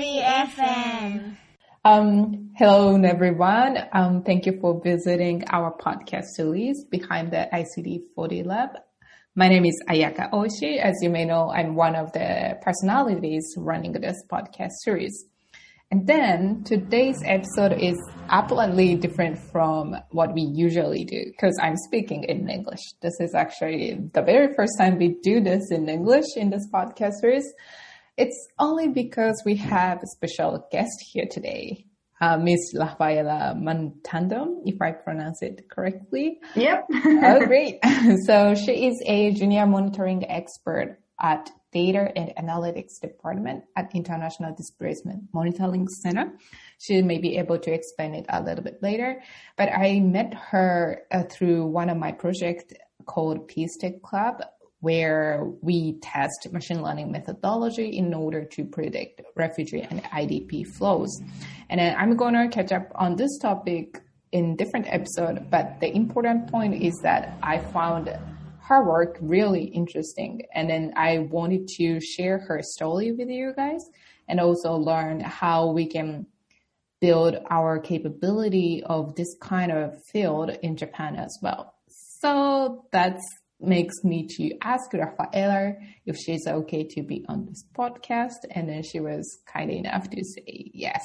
FM. 0.00 1.36
Um, 1.84 2.50
hello, 2.56 2.96
everyone. 3.02 3.76
Um, 3.92 4.22
thank 4.22 4.46
you 4.46 4.58
for 4.58 4.80
visiting 4.82 5.44
our 5.50 5.76
podcast 5.76 6.24
series 6.36 6.84
behind 6.84 7.30
the 7.32 7.48
ICT 7.52 8.04
4D 8.16 8.46
Lab. 8.46 8.70
My 9.34 9.48
name 9.48 9.66
is 9.66 9.78
Ayaka 9.90 10.30
Oshi. 10.30 10.78
As 10.78 10.94
you 11.02 11.10
may 11.10 11.26
know, 11.26 11.50
I'm 11.50 11.74
one 11.74 11.96
of 11.96 12.12
the 12.12 12.58
personalities 12.62 13.44
running 13.58 13.92
this 13.92 14.16
podcast 14.32 14.70
series. 14.84 15.26
And 15.90 16.06
then 16.06 16.64
today's 16.64 17.22
episode 17.26 17.72
is 17.78 17.98
absolutely 18.30 18.94
different 18.94 19.38
from 19.52 19.96
what 20.12 20.32
we 20.32 20.42
usually 20.42 21.04
do 21.04 21.24
because 21.26 21.58
I'm 21.60 21.76
speaking 21.76 22.24
in 22.24 22.48
English. 22.48 22.80
This 23.02 23.20
is 23.20 23.34
actually 23.34 23.98
the 24.14 24.22
very 24.22 24.54
first 24.54 24.72
time 24.78 24.96
we 24.96 25.18
do 25.22 25.42
this 25.42 25.70
in 25.70 25.88
English 25.90 26.36
in 26.36 26.48
this 26.48 26.66
podcast 26.72 27.14
series. 27.20 27.52
It's 28.20 28.48
only 28.58 28.88
because 28.88 29.42
we 29.46 29.56
have 29.56 30.02
a 30.02 30.06
special 30.08 30.68
guest 30.70 30.92
here 31.10 31.24
today, 31.30 31.86
uh, 32.20 32.36
Miss 32.36 32.60
Rafaela 32.78 33.54
Montandon, 33.56 34.60
if 34.66 34.76
I 34.82 34.92
pronounce 34.92 35.40
it 35.40 35.70
correctly. 35.70 36.38
Yep. 36.54 36.84
oh, 36.94 37.46
great. 37.46 37.78
so 38.26 38.54
she 38.54 38.88
is 38.88 39.02
a 39.06 39.32
junior 39.32 39.64
monitoring 39.64 40.30
expert 40.30 40.98
at 41.18 41.50
Data 41.72 42.12
and 42.14 42.30
Analytics 42.36 43.00
Department 43.00 43.64
at 43.74 43.94
International 43.94 44.54
Displacement 44.54 45.22
Monitoring 45.32 45.88
Center. 45.88 46.30
She 46.78 47.00
may 47.00 47.16
be 47.16 47.38
able 47.38 47.58
to 47.58 47.72
explain 47.72 48.14
it 48.14 48.26
a 48.28 48.42
little 48.42 48.62
bit 48.62 48.82
later, 48.82 49.22
but 49.56 49.70
I 49.72 49.98
met 50.00 50.34
her 50.34 51.04
uh, 51.10 51.22
through 51.22 51.68
one 51.68 51.88
of 51.88 51.96
my 51.96 52.12
projects 52.12 52.64
called 53.06 53.48
Peace 53.48 53.78
Tech 53.78 54.02
Club, 54.02 54.42
where 54.80 55.44
we 55.60 55.98
test 56.00 56.48
machine 56.52 56.82
learning 56.82 57.12
methodology 57.12 57.96
in 57.96 58.14
order 58.14 58.44
to 58.44 58.64
predict 58.64 59.20
refugee 59.36 59.82
and 59.82 60.02
IDP 60.04 60.66
flows. 60.66 61.20
And 61.68 61.80
I'm 61.80 62.16
going 62.16 62.34
to 62.34 62.48
catch 62.48 62.72
up 62.72 62.90
on 62.94 63.16
this 63.16 63.38
topic 63.38 64.00
in 64.32 64.56
different 64.56 64.86
episode, 64.88 65.50
but 65.50 65.80
the 65.80 65.94
important 65.94 66.50
point 66.50 66.82
is 66.82 66.98
that 67.02 67.36
I 67.42 67.58
found 67.58 68.16
her 68.62 68.84
work 68.84 69.18
really 69.20 69.64
interesting. 69.64 70.42
And 70.54 70.70
then 70.70 70.92
I 70.96 71.18
wanted 71.18 71.68
to 71.76 72.00
share 72.00 72.38
her 72.38 72.60
story 72.62 73.12
with 73.12 73.28
you 73.28 73.52
guys 73.56 73.84
and 74.28 74.40
also 74.40 74.74
learn 74.74 75.20
how 75.20 75.72
we 75.72 75.86
can 75.86 76.26
build 77.00 77.36
our 77.50 77.78
capability 77.80 78.82
of 78.86 79.14
this 79.16 79.34
kind 79.40 79.72
of 79.72 80.00
field 80.12 80.50
in 80.62 80.76
Japan 80.76 81.16
as 81.16 81.36
well. 81.42 81.74
So 81.88 82.84
that 82.92 83.18
makes 83.60 84.02
me 84.04 84.26
to 84.26 84.52
ask 84.62 84.92
Rafaela 84.92 85.74
if 86.06 86.16
she's 86.16 86.46
okay 86.46 86.84
to 86.84 87.02
be 87.02 87.24
on 87.28 87.46
this 87.46 87.64
podcast. 87.76 88.38
And 88.50 88.68
then 88.68 88.82
she 88.82 89.00
was 89.00 89.38
kind 89.46 89.70
enough 89.70 90.08
to 90.10 90.24
say 90.24 90.70
yes. 90.72 91.02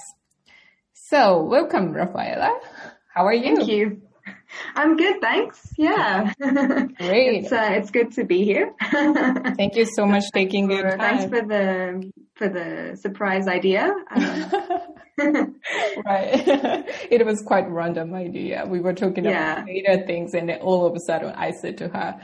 So 0.94 1.44
welcome, 1.44 1.92
Rafaela. 1.92 2.60
How 3.14 3.26
are 3.26 3.34
you? 3.34 3.56
Thank 3.56 3.70
you. 3.70 4.02
I'm 4.76 4.98
good, 4.98 5.22
thanks. 5.22 5.72
Yeah. 5.78 6.34
Great. 6.40 7.44
it's, 7.44 7.52
uh, 7.52 7.70
it's 7.72 7.92
good 7.92 8.12
to 8.14 8.24
be 8.24 8.44
here. 8.44 8.74
Thank 8.82 9.76
you 9.76 9.86
so 9.96 10.06
much 10.06 10.24
for 10.32 10.40
taking 10.40 10.68
for, 10.68 10.82
time. 10.82 11.00
Thanks 11.00 11.24
for 11.26 11.42
the 11.46 12.12
for 12.36 12.50
the 12.50 12.98
surprise 13.00 13.48
idea. 13.48 13.92
Um, 15.18 15.56
right. 16.06 16.84
it 17.10 17.26
was 17.26 17.42
quite 17.42 17.70
random 17.70 18.14
idea. 18.14 18.66
We 18.68 18.82
were 18.82 18.92
talking 18.94 19.24
Yeah. 19.24 19.54
about 19.54 19.66
data 19.68 20.04
things 20.06 20.34
and 20.34 20.50
then 20.50 20.60
all 20.60 20.86
of 20.86 20.94
a 20.94 21.00
sudden 21.08 21.32
I 21.38 21.52
said 21.52 21.78
to 21.78 21.88
her, 21.88 22.20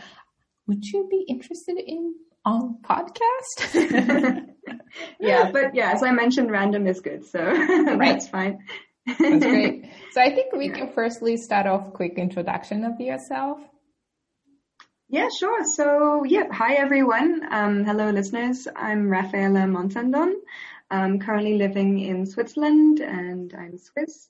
would 0.71 0.85
you 0.85 1.05
be 1.11 1.25
interested 1.27 1.77
in 1.77 2.15
on 2.45 2.77
podcast? 2.81 3.57
yeah, 5.19 5.51
but 5.51 5.75
yeah, 5.75 5.91
as 5.91 6.01
I 6.01 6.11
mentioned, 6.11 6.49
random 6.49 6.87
is 6.87 7.01
good, 7.01 7.25
so 7.25 7.39
that's 7.99 8.29
fine. 8.29 8.59
That's 9.05 9.45
great. 9.45 9.91
So 10.13 10.21
I 10.21 10.29
think 10.33 10.53
we 10.53 10.69
can 10.69 10.93
firstly 10.93 11.35
start 11.35 11.67
off 11.67 11.91
quick 11.91 12.13
introduction 12.17 12.85
of 12.85 13.01
yourself. 13.01 13.59
Yeah, 15.09 15.27
sure. 15.37 15.65
So, 15.65 16.23
yeah, 16.23 16.47
hi 16.51 16.75
everyone. 16.75 17.45
Um, 17.51 17.83
hello 17.83 18.11
listeners. 18.11 18.67
I'm 18.73 19.09
Rafaela 19.09 19.65
Montandon. 19.75 20.35
I'm 20.89 21.19
currently 21.19 21.57
living 21.57 21.99
in 21.99 22.25
Switzerland 22.25 23.01
and 23.01 23.53
I'm 23.53 23.77
Swiss. 23.77 24.29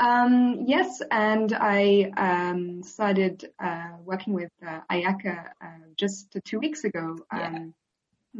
Um, 0.00 0.64
yes, 0.66 1.02
and 1.10 1.52
I 1.52 2.10
um, 2.16 2.82
started 2.82 3.44
uh, 3.62 3.90
working 4.02 4.32
with 4.32 4.50
uh, 4.66 4.80
Ayaka 4.90 5.48
uh, 5.62 5.66
just 5.94 6.34
two 6.46 6.58
weeks 6.58 6.84
ago 6.84 7.18
um, 7.30 7.74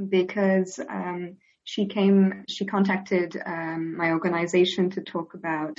because 0.08 0.80
um, 0.88 1.36
she 1.64 1.84
came, 1.84 2.46
she 2.48 2.64
contacted 2.64 3.36
um, 3.44 3.94
my 3.94 4.12
organization 4.12 4.88
to 4.92 5.02
talk 5.02 5.34
about 5.34 5.78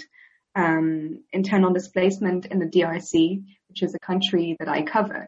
um, 0.53 1.23
internal 1.33 1.73
displacement 1.73 2.45
in 2.45 2.59
the 2.59 2.67
DRC, 2.67 3.43
which 3.69 3.81
is 3.81 3.95
a 3.95 3.99
country 3.99 4.55
that 4.59 4.69
I 4.69 4.83
cover. 4.83 5.27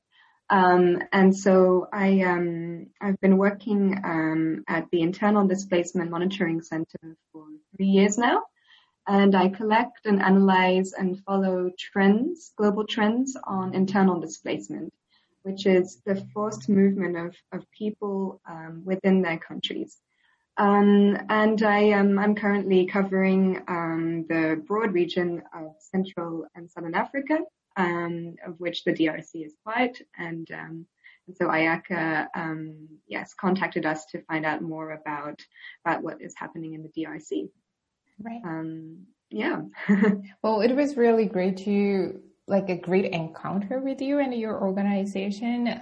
Um, 0.52 1.02
and 1.12 1.36
so 1.36 1.88
I, 1.92 2.22
um, 2.22 2.92
I've 3.02 3.20
been 3.22 3.40
working 3.40 4.00
um, 4.04 4.64
at 4.68 4.86
the 4.92 5.02
Internal 5.02 5.48
Displacement 5.48 6.12
Monitoring 6.12 6.62
Center 6.62 7.18
for 7.32 7.48
three 7.76 7.88
years 7.88 8.20
now, 8.20 8.44
and 9.08 9.36
I 9.36 9.50
collect 9.50 10.06
and 10.06 10.22
analyze 10.22 10.94
and 10.94 11.22
follow 11.24 11.72
trends, 11.78 12.54
global 12.58 12.86
trends 12.86 13.36
on 13.44 13.74
internal 13.74 14.20
displacement, 14.20 14.94
which 15.44 15.66
is 15.66 16.02
the 16.06 16.16
forced 16.34 16.70
movement 16.70 17.18
of, 17.18 17.36
of 17.52 17.70
people 17.72 18.42
um, 18.50 18.84
within 18.86 19.22
their 19.22 19.38
countries. 19.38 19.98
Um, 20.58 21.18
and 21.30 21.64
I 21.64 21.80
am 21.80 22.20
I'm 22.20 22.36
currently 22.36 22.86
covering 22.86 23.62
um, 23.68 24.26
the 24.30 24.62
broad 24.68 24.94
region 24.94 25.42
of 25.54 25.74
Central 25.80 26.46
and 26.56 26.70
Southern 26.70 26.94
Africa, 26.94 27.40
um, 27.76 28.36
of 28.46 28.60
which 28.60 28.84
the 28.84 28.94
DRC 28.94 29.46
is 29.46 29.56
part. 29.66 29.98
And, 30.18 30.50
um, 30.52 30.86
and 31.28 31.36
so 31.36 31.48
Ayaka, 31.48 32.28
um, 32.36 32.88
yes, 33.08 33.34
contacted 33.34 33.86
us 33.86 34.06
to 34.08 34.22
find 34.24 34.46
out 34.46 34.62
more 34.62 34.92
about 34.92 35.42
about 35.86 36.04
what 36.04 36.22
is 36.22 36.36
happening 36.38 36.74
in 36.74 36.84
the 36.84 37.04
DRC. 37.04 37.50
Right. 38.20 38.42
Um, 38.44 39.06
yeah. 39.30 39.62
Well, 40.44 40.62
it 40.62 40.76
was 40.76 40.98
really 40.98 41.26
great 41.26 41.58
to 41.66 42.20
like 42.48 42.70
a 42.70 42.78
great 42.78 43.12
encounter 43.14 43.80
with 43.80 44.02
you 44.02 44.20
and 44.20 44.34
your 44.34 44.62
organization. 44.62 45.82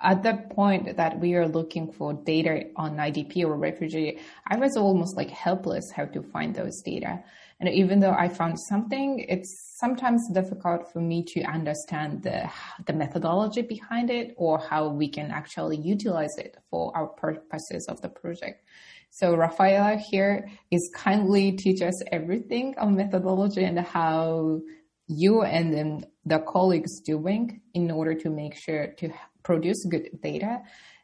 At 0.00 0.22
the 0.22 0.44
point 0.54 0.96
that 0.96 1.18
we 1.18 1.34
are 1.34 1.48
looking 1.48 1.92
for 1.92 2.12
data 2.14 2.66
on 2.76 2.96
IDP 2.98 3.44
or 3.44 3.56
refugee, 3.56 4.18
I 4.46 4.56
was 4.56 4.76
almost 4.76 5.16
like 5.16 5.28
helpless 5.30 5.90
how 5.90 6.04
to 6.06 6.22
find 6.22 6.54
those 6.54 6.80
data. 6.82 7.22
And 7.58 7.68
even 7.68 7.98
though 7.98 8.12
I 8.12 8.28
found 8.28 8.60
something, 8.60 9.18
it's 9.28 9.74
sometimes 9.76 10.28
difficult 10.32 10.92
for 10.92 11.00
me 11.00 11.24
to 11.24 11.42
understand 11.42 12.22
the 12.22 12.48
the 12.86 12.92
methodology 12.92 13.62
behind 13.62 14.10
it 14.10 14.34
or 14.36 14.58
how 14.60 14.88
we 14.88 15.08
can 15.08 15.32
actually 15.32 15.76
utilize 15.78 16.38
it 16.38 16.56
for 16.70 16.96
our 16.96 17.08
purposes 17.08 17.86
of 17.88 18.00
the 18.00 18.08
project. 18.08 18.62
So 19.10 19.34
Rafaela 19.34 19.96
here 19.96 20.48
is 20.70 20.90
kindly 20.94 21.52
teach 21.52 21.82
us 21.82 22.02
everything 22.12 22.74
on 22.78 22.96
methodology 22.96 23.64
and 23.64 23.78
how 23.78 24.60
you 25.08 25.42
and 25.42 25.72
then 25.72 26.04
the 26.24 26.38
colleagues 26.38 27.00
doing 27.00 27.60
in 27.74 27.90
order 27.90 28.14
to 28.14 28.30
make 28.30 28.54
sure 28.54 28.88
to 28.98 29.10
produce 29.42 29.84
good 29.86 30.10
data. 30.22 30.60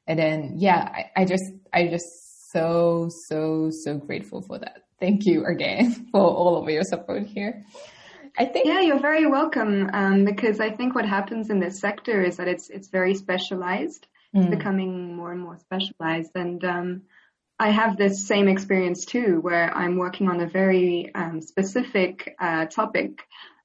And 0.06 0.19
then, 0.19 0.54
yeah, 0.56 0.92
I, 0.94 1.22
I 1.22 1.25
just, 1.25 1.44
I 1.72 1.88
just 1.88 2.06
so, 2.53 3.09
so, 3.26 3.70
so 3.70 3.97
grateful 3.97 4.42
for 4.42 4.59
that. 4.59 4.82
Thank 5.00 5.25
you 5.25 5.44
again 5.47 6.09
for 6.12 6.21
all 6.21 6.62
of 6.62 6.69
your 6.69 6.82
support 6.84 7.26
here. 7.26 7.65
I 8.36 8.44
think, 8.44 8.66
Yeah, 8.66 8.81
you're 8.81 9.00
very 9.00 9.26
welcome. 9.26 9.91
Um, 9.92 10.25
because 10.25 10.60
I 10.60 10.71
think 10.71 10.94
what 10.94 11.06
happens 11.06 11.50
in 11.50 11.60
this 11.60 11.81
sector 11.81 12.22
is 12.22 12.36
that 12.36 12.48
it's 12.48 12.69
it's 12.69 12.88
very 12.88 13.15
specialized. 13.15 14.09
It's 14.36 14.50
becoming 14.50 15.15
more 15.15 15.31
and 15.31 15.41
more 15.41 15.56
specialized, 15.60 16.32
and 16.34 16.65
um, 16.65 17.03
I 17.59 17.70
have 17.70 17.97
this 17.97 18.26
same 18.26 18.48
experience 18.48 19.04
too, 19.04 19.38
where 19.41 19.72
I'm 19.75 19.97
working 19.97 20.28
on 20.28 20.41
a 20.41 20.48
very 20.48 21.15
um, 21.15 21.41
specific 21.41 22.34
uh, 22.41 22.66
topic. 22.66 23.22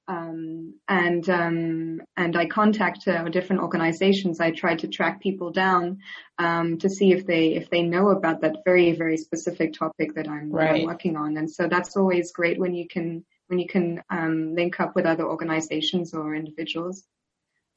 Um, 0.07 0.73
and 0.87 1.29
um, 1.29 2.01
and 2.17 2.35
I 2.35 2.47
contact 2.47 3.07
uh, 3.07 3.29
different 3.29 3.61
organizations. 3.61 4.39
I 4.39 4.49
try 4.49 4.75
to 4.75 4.87
track 4.87 5.21
people 5.21 5.51
down 5.51 5.99
um, 6.39 6.79
to 6.79 6.89
see 6.89 7.11
if 7.11 7.27
they 7.27 7.53
if 7.53 7.69
they 7.69 7.83
know 7.83 8.09
about 8.09 8.41
that 8.41 8.57
very 8.65 8.93
very 8.93 9.17
specific 9.17 9.73
topic 9.73 10.15
that 10.15 10.27
I'm, 10.27 10.51
that 10.51 10.61
I'm 10.61 10.71
Right. 10.71 10.85
working 10.85 11.15
on. 11.15 11.37
And 11.37 11.49
so 11.49 11.67
that's 11.67 11.95
always 11.95 12.31
great 12.31 12.57
when 12.59 12.73
you 12.73 12.87
can 12.87 13.23
when 13.47 13.59
you 13.59 13.67
can 13.67 14.01
um, 14.09 14.55
link 14.55 14.79
up 14.79 14.95
with 14.95 15.05
other 15.05 15.25
organizations 15.25 16.13
or 16.15 16.33
individuals. 16.33 17.03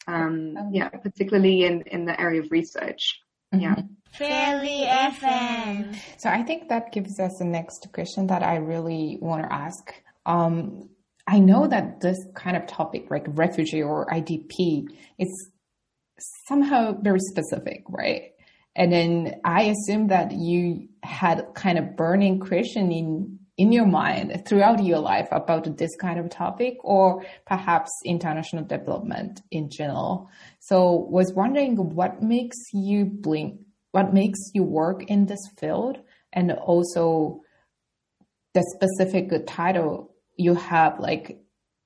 Um, 0.06 0.56
Um, 0.56 0.70
yeah, 0.72 0.88
particularly 0.88 1.64
in 1.64 1.82
in 1.82 2.06
the 2.06 2.18
area 2.18 2.40
of 2.40 2.50
research. 2.50 3.20
Yeah. 3.52 3.76
Fairly 4.12 4.84
FM. 4.86 5.96
So 6.18 6.28
I 6.28 6.42
think 6.42 6.68
that 6.68 6.92
gives 6.92 7.18
us 7.18 7.36
the 7.38 7.44
next 7.46 7.88
question 7.92 8.26
that 8.26 8.42
I 8.42 8.56
really 8.56 9.18
want 9.20 9.42
to 9.44 9.52
ask. 9.52 9.94
Um, 10.26 10.90
I 11.26 11.38
know 11.38 11.66
that 11.66 12.00
this 12.00 12.18
kind 12.34 12.56
of 12.56 12.66
topic, 12.66 13.10
like 13.10 13.24
refugee 13.28 13.82
or 13.82 14.06
IDP, 14.06 14.88
is 15.18 15.50
somehow 16.46 17.00
very 17.00 17.20
specific, 17.20 17.84
right? 17.88 18.32
And 18.74 18.92
then 18.92 19.40
I 19.44 19.62
assume 19.64 20.08
that 20.08 20.32
you 20.32 20.88
had 21.02 21.46
kind 21.54 21.78
of 21.78 21.96
burning 21.96 22.38
question 22.38 22.90
in 22.90 23.38
in 23.58 23.70
your 23.70 23.86
mind 23.86 24.42
throughout 24.46 24.82
your 24.82 24.98
life 24.98 25.28
about 25.30 25.76
this 25.76 25.94
kind 25.96 26.18
of 26.18 26.30
topic 26.30 26.76
or 26.82 27.24
perhaps 27.46 27.90
international 28.04 28.64
development 28.64 29.42
in 29.50 29.68
general. 29.70 30.30
So 30.60 31.06
was 31.10 31.32
wondering 31.34 31.76
what 31.76 32.22
makes 32.22 32.56
you 32.72 33.04
blink, 33.04 33.60
what 33.90 34.14
makes 34.14 34.38
you 34.54 34.62
work 34.62 35.04
in 35.10 35.26
this 35.26 35.40
field 35.58 35.98
and 36.32 36.52
also 36.52 37.42
the 38.54 38.62
specific 38.74 39.30
title 39.46 40.14
you 40.36 40.54
have 40.54 40.98
like 40.98 41.38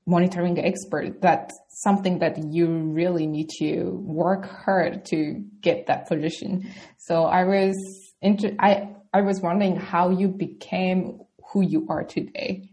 monitoring 0.07 0.65
expert 0.65 1.21
that's 1.21 1.59
something 1.69 2.21
that 2.21 2.39
you 2.53 2.69
really 2.69 3.27
need 3.27 3.49
to 3.59 3.91
work 4.05 4.49
hard 4.49 5.05
to 5.05 5.45
get 5.61 5.87
that 5.87 6.07
position 6.07 6.65
so 6.97 7.25
i 7.25 7.43
was 7.43 7.75
inter- 8.23 8.55
i 8.61 8.89
i 9.13 9.21
was 9.21 9.41
wondering 9.41 9.75
how 9.75 10.11
you 10.11 10.29
became 10.29 11.19
who 11.57 11.63
you 11.63 11.87
are 11.89 12.05
today 12.05 12.69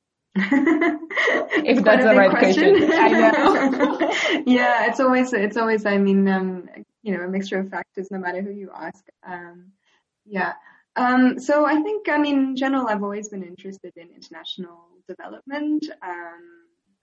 if 0.36 1.82
that's 1.82 2.04
the 2.04 2.14
right 2.14 2.30
question, 2.30 2.86
question. 2.86 2.92
I 2.96 3.08
know. 3.08 4.42
yeah, 4.46 4.88
it's 4.88 5.00
always 5.00 5.32
it's 5.32 5.56
always 5.56 5.84
I 5.84 5.98
mean 5.98 6.28
um, 6.28 6.68
you 7.02 7.16
know 7.16 7.24
a 7.24 7.28
mixture 7.28 7.58
of 7.58 7.70
factors 7.70 8.08
no 8.12 8.18
matter 8.18 8.40
who 8.40 8.50
you 8.50 8.70
ask. 8.72 9.02
Um, 9.26 9.72
yeah. 10.24 10.52
Um, 10.94 11.40
so 11.40 11.66
I 11.66 11.82
think 11.82 12.08
I 12.08 12.18
mean 12.18 12.38
in 12.50 12.56
general 12.56 12.86
I've 12.86 13.02
always 13.02 13.30
been 13.30 13.42
interested 13.42 13.92
in 13.96 14.10
international 14.14 14.78
development. 15.08 15.86
Um, 16.02 16.44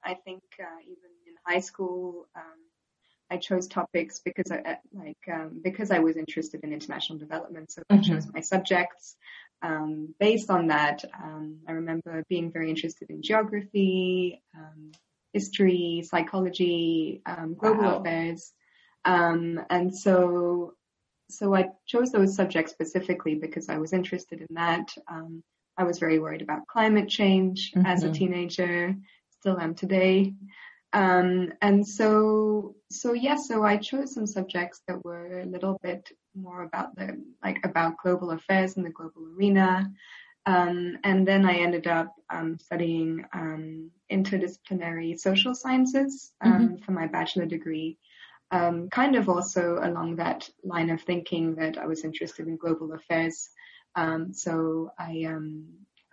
I 0.01 0.13
think 0.13 0.43
uh, 0.57 0.79
even 0.83 1.11
in 1.27 1.33
high 1.45 1.59
school, 1.59 2.27
um, 2.37 2.61
I 3.29 3.35
chose 3.35 3.67
topics 3.67 4.21
because 4.23 4.49
I 4.49 4.77
like 4.93 5.17
um, 5.29 5.59
because 5.61 5.91
I 5.91 5.99
was 5.99 6.15
interested 6.15 6.63
in 6.63 6.71
international 6.71 7.19
development. 7.19 7.71
So 7.71 7.81
mm-hmm. 7.81 7.99
I 7.99 8.03
chose 8.03 8.31
my 8.33 8.39
subjects 8.39 9.17
um, 9.65 10.13
based 10.19 10.49
on 10.49 10.67
that. 10.67 11.03
Um, 11.23 11.59
I 11.67 11.71
remember 11.73 12.23
being 12.29 12.51
very 12.51 12.69
interested 12.69 13.09
in 13.09 13.21
geography, 13.21 14.41
um, 14.55 14.91
history, 15.33 16.03
psychology, 16.09 17.21
um, 17.25 17.55
global 17.55 17.83
wow. 17.83 17.99
affairs, 17.99 18.51
and 19.03 19.95
so 19.95 20.73
so 21.29 21.55
I 21.55 21.69
chose 21.87 22.11
those 22.11 22.35
subjects 22.35 22.71
specifically 22.71 23.35
because 23.35 23.67
I 23.69 23.77
was 23.77 23.93
interested 23.93 24.41
in 24.41 24.55
that. 24.55 24.93
I 25.77 25.83
was 25.83 25.99
very 25.99 26.19
worried 26.19 26.41
about 26.41 26.67
climate 26.67 27.09
change 27.09 27.73
mm-hmm. 27.73 27.85
as 27.85 28.03
a 28.03 28.05
mm-hmm. 28.05 28.13
teenager 28.13 28.95
still 29.45 29.59
am 29.59 29.75
today. 29.75 30.33
Um, 30.95 31.51
and 31.61 31.85
so, 31.85 32.73
so 32.89 33.11
yeah, 33.11 33.35
so 33.35 33.63
I 33.63 33.75
chose 33.75 34.13
some 34.13 34.25
subjects 34.25 34.81
that 34.87 35.03
were 35.03 35.41
a 35.41 35.45
little 35.45 35.77
bit 35.83 36.09
more 36.33 36.63
about 36.63 36.95
the, 36.95 37.21
like 37.43 37.59
about 37.65 37.97
global 38.01 38.31
affairs 38.31 38.77
in 38.77 38.83
the 38.83 38.89
global 38.91 39.27
arena. 39.37 39.91
Um, 40.45 40.97
and 41.03 41.27
then 41.27 41.45
I 41.45 41.55
ended 41.55 41.87
up 41.87 42.15
um, 42.29 42.57
studying 42.59 43.25
um, 43.33 43.91
interdisciplinary 44.09 45.19
social 45.19 45.53
sciences 45.53 46.31
um, 46.39 46.53
mm-hmm. 46.53 46.75
for 46.77 46.93
my 46.93 47.07
bachelor 47.07 47.45
degree. 47.45 47.97
Um, 48.51 48.87
kind 48.89 49.17
of 49.17 49.27
also 49.27 49.79
along 49.83 50.15
that 50.15 50.49
line 50.63 50.89
of 50.91 51.01
thinking 51.01 51.55
that 51.55 51.77
I 51.77 51.87
was 51.87 52.05
interested 52.05 52.47
in 52.47 52.55
global 52.55 52.93
affairs. 52.93 53.49
so 54.31 54.91
I 54.97 55.27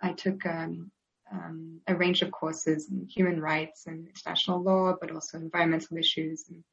I 0.01 0.11
took 0.11 0.45
um, 0.45 0.91
um, 1.33 1.81
a 1.87 1.95
range 1.95 2.21
of 2.21 2.31
courses 2.31 2.89
in 2.89 3.07
human 3.07 3.41
rights 3.41 3.87
and 3.87 4.07
international 4.07 4.61
law, 4.61 4.95
but 4.99 5.11
also 5.11 5.37
environmental 5.37 5.97
issues 5.97 6.45
and 6.49 6.63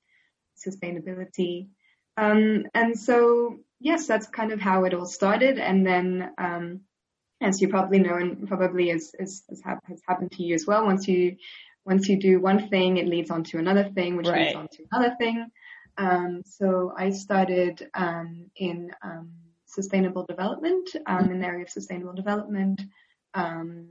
sustainability. 0.56 1.68
Um, 2.16 2.66
and 2.74 2.98
so, 2.98 3.58
yes, 3.80 4.06
that's 4.06 4.28
kind 4.28 4.52
of 4.52 4.60
how 4.60 4.84
it 4.84 4.94
all 4.94 5.06
started. 5.06 5.58
And 5.58 5.86
then, 5.86 6.30
um, 6.36 6.80
as 7.40 7.62
you 7.62 7.68
probably 7.68 7.98
know, 8.00 8.16
and 8.16 8.46
probably 8.46 8.90
as, 8.90 9.12
as, 9.18 9.42
as 9.50 9.62
ha- 9.62 9.80
has 9.88 10.02
happened 10.06 10.32
to 10.32 10.42
you 10.42 10.54
as 10.54 10.66
well, 10.66 10.84
once 10.84 11.08
you 11.08 11.36
once 11.86 12.08
you 12.10 12.20
do 12.20 12.38
one 12.38 12.68
thing, 12.68 12.98
it 12.98 13.08
leads 13.08 13.30
on 13.30 13.42
to 13.42 13.58
another 13.58 13.84
thing, 13.84 14.16
which 14.16 14.28
right. 14.28 14.48
leads 14.48 14.54
on 14.54 14.68
to 14.68 14.84
another 14.92 15.14
thing. 15.18 15.46
Um, 15.96 16.42
so 16.44 16.92
I 16.96 17.10
started 17.10 17.88
um, 17.94 18.50
in 18.54 18.90
um, 19.02 19.30
sustainable 19.64 20.26
development, 20.26 20.90
in 20.94 21.40
the 21.40 21.46
area 21.46 21.64
of 21.64 21.70
sustainable 21.70 22.12
development. 22.12 22.82
Um, 23.32 23.88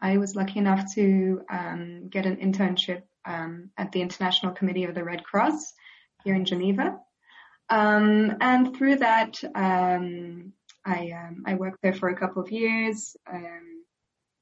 I 0.00 0.18
was 0.18 0.34
lucky 0.34 0.58
enough 0.58 0.94
to 0.94 1.42
um, 1.50 2.08
get 2.08 2.26
an 2.26 2.36
internship 2.36 3.02
um, 3.24 3.70
at 3.76 3.92
the 3.92 4.00
International 4.00 4.52
Committee 4.52 4.84
of 4.84 4.94
the 4.94 5.04
Red 5.04 5.22
Cross 5.24 5.74
here 6.24 6.34
in 6.34 6.44
Geneva. 6.44 6.98
Um, 7.68 8.36
and 8.40 8.76
through 8.76 8.96
that, 8.96 9.42
um, 9.54 10.52
I, 10.84 11.10
um, 11.10 11.44
I, 11.46 11.54
worked 11.54 11.82
there 11.82 11.92
for 11.92 12.08
a 12.08 12.16
couple 12.16 12.42
of 12.42 12.50
years, 12.50 13.14
um, 13.30 13.84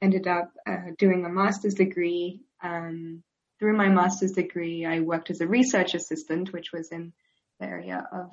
ended 0.00 0.26
up 0.26 0.50
uh, 0.66 0.92
doing 0.96 1.26
a 1.26 1.28
master's 1.28 1.74
degree. 1.74 2.40
through 2.62 3.76
my 3.76 3.88
master's 3.88 4.32
degree, 4.32 4.86
I 4.86 5.00
worked 5.00 5.30
as 5.30 5.40
a 5.40 5.46
research 5.46 5.94
assistant, 5.94 6.52
which 6.52 6.72
was 6.72 6.90
in 6.92 7.12
the 7.58 7.66
area 7.66 8.06
of 8.12 8.30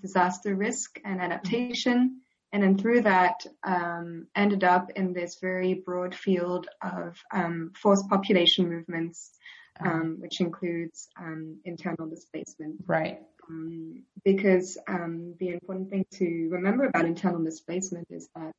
disaster 0.00 0.54
risk 0.54 1.00
and 1.04 1.20
adaptation 1.20 2.20
and 2.52 2.62
then 2.62 2.78
through 2.78 3.02
that 3.02 3.44
um, 3.64 4.26
ended 4.34 4.64
up 4.64 4.90
in 4.96 5.12
this 5.12 5.38
very 5.40 5.74
broad 5.74 6.14
field 6.14 6.66
of 6.82 7.16
um, 7.32 7.72
forced 7.74 8.08
population 8.08 8.68
movements, 8.68 9.32
um, 9.80 10.16
which 10.20 10.40
includes 10.40 11.08
um, 11.18 11.58
internal 11.64 12.08
displacement. 12.08 12.76
Right. 12.86 13.20
Um, 13.48 14.02
because 14.24 14.78
um, 14.88 15.34
the 15.38 15.50
important 15.50 15.90
thing 15.90 16.06
to 16.14 16.48
remember 16.50 16.84
about 16.86 17.04
internal 17.04 17.42
displacement 17.44 18.06
is 18.10 18.28
that, 18.34 18.54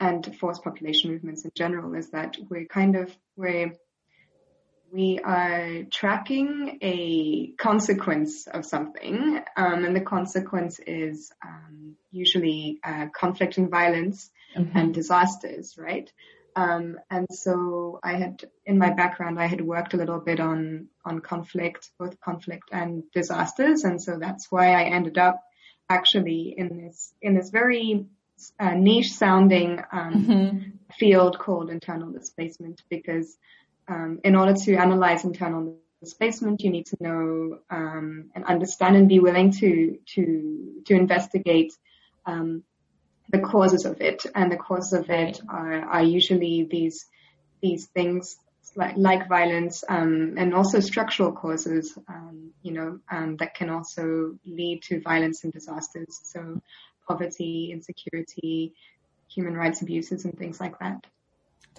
and 0.00 0.36
forced 0.36 0.62
population 0.62 1.10
movements 1.10 1.44
in 1.44 1.50
general, 1.56 1.94
is 1.94 2.10
that 2.10 2.36
we're 2.48 2.66
kind 2.66 2.94
of 2.96 3.16
we're 3.36 3.72
we 4.92 5.18
are 5.18 5.84
tracking 5.90 6.78
a 6.80 7.52
consequence 7.58 8.46
of 8.46 8.64
something, 8.64 9.40
um, 9.56 9.84
and 9.84 9.94
the 9.94 10.00
consequence 10.00 10.80
is 10.86 11.30
um, 11.44 11.96
usually 12.10 12.78
uh, 12.82 13.06
conflict 13.14 13.58
and 13.58 13.70
violence 13.70 14.30
mm-hmm. 14.56 14.76
and 14.76 14.94
disasters, 14.94 15.76
right? 15.78 16.10
Um, 16.56 16.98
and 17.10 17.26
so 17.30 18.00
I 18.02 18.14
had, 18.14 18.44
in 18.64 18.78
my 18.78 18.90
background, 18.90 19.38
I 19.38 19.46
had 19.46 19.60
worked 19.60 19.94
a 19.94 19.96
little 19.96 20.18
bit 20.18 20.40
on 20.40 20.88
on 21.04 21.20
conflict, 21.20 21.90
both 21.98 22.18
conflict 22.20 22.70
and 22.72 23.04
disasters, 23.12 23.84
and 23.84 24.02
so 24.02 24.18
that's 24.18 24.50
why 24.50 24.72
I 24.72 24.84
ended 24.84 25.18
up 25.18 25.42
actually 25.88 26.54
in 26.56 26.78
this 26.78 27.12
in 27.22 27.34
this 27.34 27.50
very 27.50 28.06
uh, 28.58 28.74
niche 28.74 29.12
sounding 29.12 29.80
um, 29.92 30.12
mm-hmm. 30.14 30.70
field 30.98 31.38
called 31.38 31.70
internal 31.70 32.10
displacement 32.10 32.82
because 32.88 33.36
um, 33.88 34.20
in 34.24 34.36
order 34.36 34.54
to 34.54 34.76
analyze 34.76 35.24
internal 35.24 35.76
displacement, 36.00 36.62
you 36.62 36.70
need 36.70 36.86
to 36.86 36.96
know 37.00 37.58
um, 37.70 38.30
and 38.34 38.44
understand 38.44 38.96
and 38.96 39.08
be 39.08 39.18
willing 39.18 39.50
to 39.52 39.98
to 40.14 40.82
to 40.86 40.94
investigate 40.94 41.72
um, 42.26 42.62
the 43.30 43.40
causes 43.40 43.84
of 43.84 44.00
it. 44.00 44.24
And 44.34 44.50
the 44.52 44.56
causes 44.56 44.92
of 44.92 45.10
it 45.10 45.40
are, 45.48 45.82
are 45.82 46.02
usually 46.02 46.68
these 46.70 47.06
these 47.60 47.86
things 47.86 48.36
like, 48.76 48.96
like 48.96 49.28
violence 49.28 49.82
um, 49.88 50.34
and 50.36 50.54
also 50.54 50.80
structural 50.80 51.32
causes, 51.32 51.98
um, 52.08 52.50
you 52.62 52.72
know, 52.72 53.00
um, 53.10 53.36
that 53.38 53.54
can 53.54 53.70
also 53.70 54.38
lead 54.46 54.82
to 54.82 55.00
violence 55.00 55.42
and 55.44 55.52
disasters. 55.52 56.20
So 56.24 56.60
poverty, 57.08 57.70
insecurity, 57.72 58.74
human 59.28 59.54
rights 59.54 59.82
abuses, 59.82 60.24
and 60.24 60.38
things 60.38 60.60
like 60.60 60.78
that. 60.78 61.06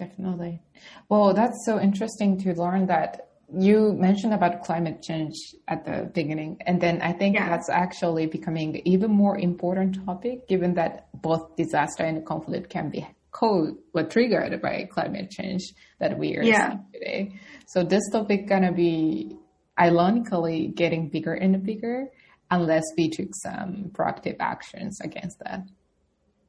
Definitely. 0.00 0.62
Well, 1.10 1.34
that's 1.34 1.66
so 1.66 1.78
interesting 1.78 2.38
to 2.38 2.54
learn 2.54 2.86
that 2.86 3.28
you 3.52 3.92
mentioned 3.92 4.32
about 4.32 4.64
climate 4.64 5.02
change 5.02 5.34
at 5.68 5.84
the 5.84 6.10
beginning, 6.14 6.56
and 6.64 6.80
then 6.80 7.02
I 7.02 7.12
think 7.12 7.34
yeah. 7.34 7.50
that's 7.50 7.68
actually 7.68 8.26
becoming 8.26 8.80
even 8.86 9.10
more 9.10 9.36
important 9.38 10.02
topic 10.06 10.48
given 10.48 10.72
that 10.74 11.08
both 11.20 11.54
disaster 11.56 12.04
and 12.04 12.24
conflict 12.24 12.70
can 12.70 12.88
be 12.88 13.06
co 13.30 13.76
or 13.92 14.04
triggered 14.04 14.62
by 14.62 14.88
climate 14.90 15.30
change 15.30 15.74
that 15.98 16.18
we 16.18 16.34
are 16.38 16.42
yeah. 16.42 16.68
seeing 16.68 16.86
today. 16.94 17.40
So 17.66 17.84
this 17.84 18.02
topic 18.10 18.48
gonna 18.48 18.72
be 18.72 19.36
ironically 19.78 20.68
getting 20.68 21.10
bigger 21.10 21.34
and 21.34 21.62
bigger 21.62 22.06
unless 22.50 22.84
we 22.96 23.10
took 23.10 23.34
some 23.34 23.90
proactive 23.92 24.36
actions 24.40 24.98
against 25.02 25.38
that. 25.40 25.60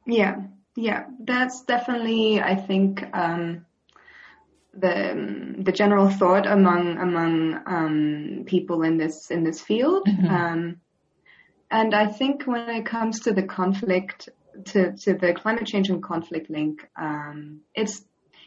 Yeah, 0.08 0.36
yeah, 0.76 1.06
that's 1.20 1.64
definitely, 1.64 2.42
I 2.42 2.56
think, 2.56 3.04
um, 3.14 3.66
the 4.74 5.56
the 5.60 5.72
general 5.72 6.10
thought 6.10 6.48
among 6.48 6.98
among 6.98 7.62
um, 7.66 8.44
people 8.46 8.84
in 8.84 8.98
this 8.98 9.30
in 9.30 9.44
this 9.44 9.60
field. 9.60 10.08
Mm-hmm. 10.08 10.28
Um, 10.28 10.82
and 11.70 11.94
I 11.94 12.08
think 12.08 12.44
when 12.46 12.70
it 12.70 12.86
comes 12.86 13.22
to 13.22 13.34
the 13.34 13.44
conflict, 13.44 14.30
to, 14.66 14.92
to 14.92 15.14
the 15.14 15.34
climate 15.34 15.66
change 15.66 15.90
and 15.90 16.04
conflict 16.04 16.50
link, 16.50 16.88
um, 16.98 17.62
it's 17.76 18.04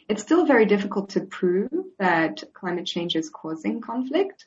it's 0.09 0.23
still 0.23 0.47
very 0.47 0.67
difficult 0.67 1.11
to 1.11 1.21
prove 1.21 1.71
that 1.99 2.43
climate 2.53 2.87
change 2.87 3.17
is 3.17 3.31
causing 3.31 3.81
conflict. 3.81 4.47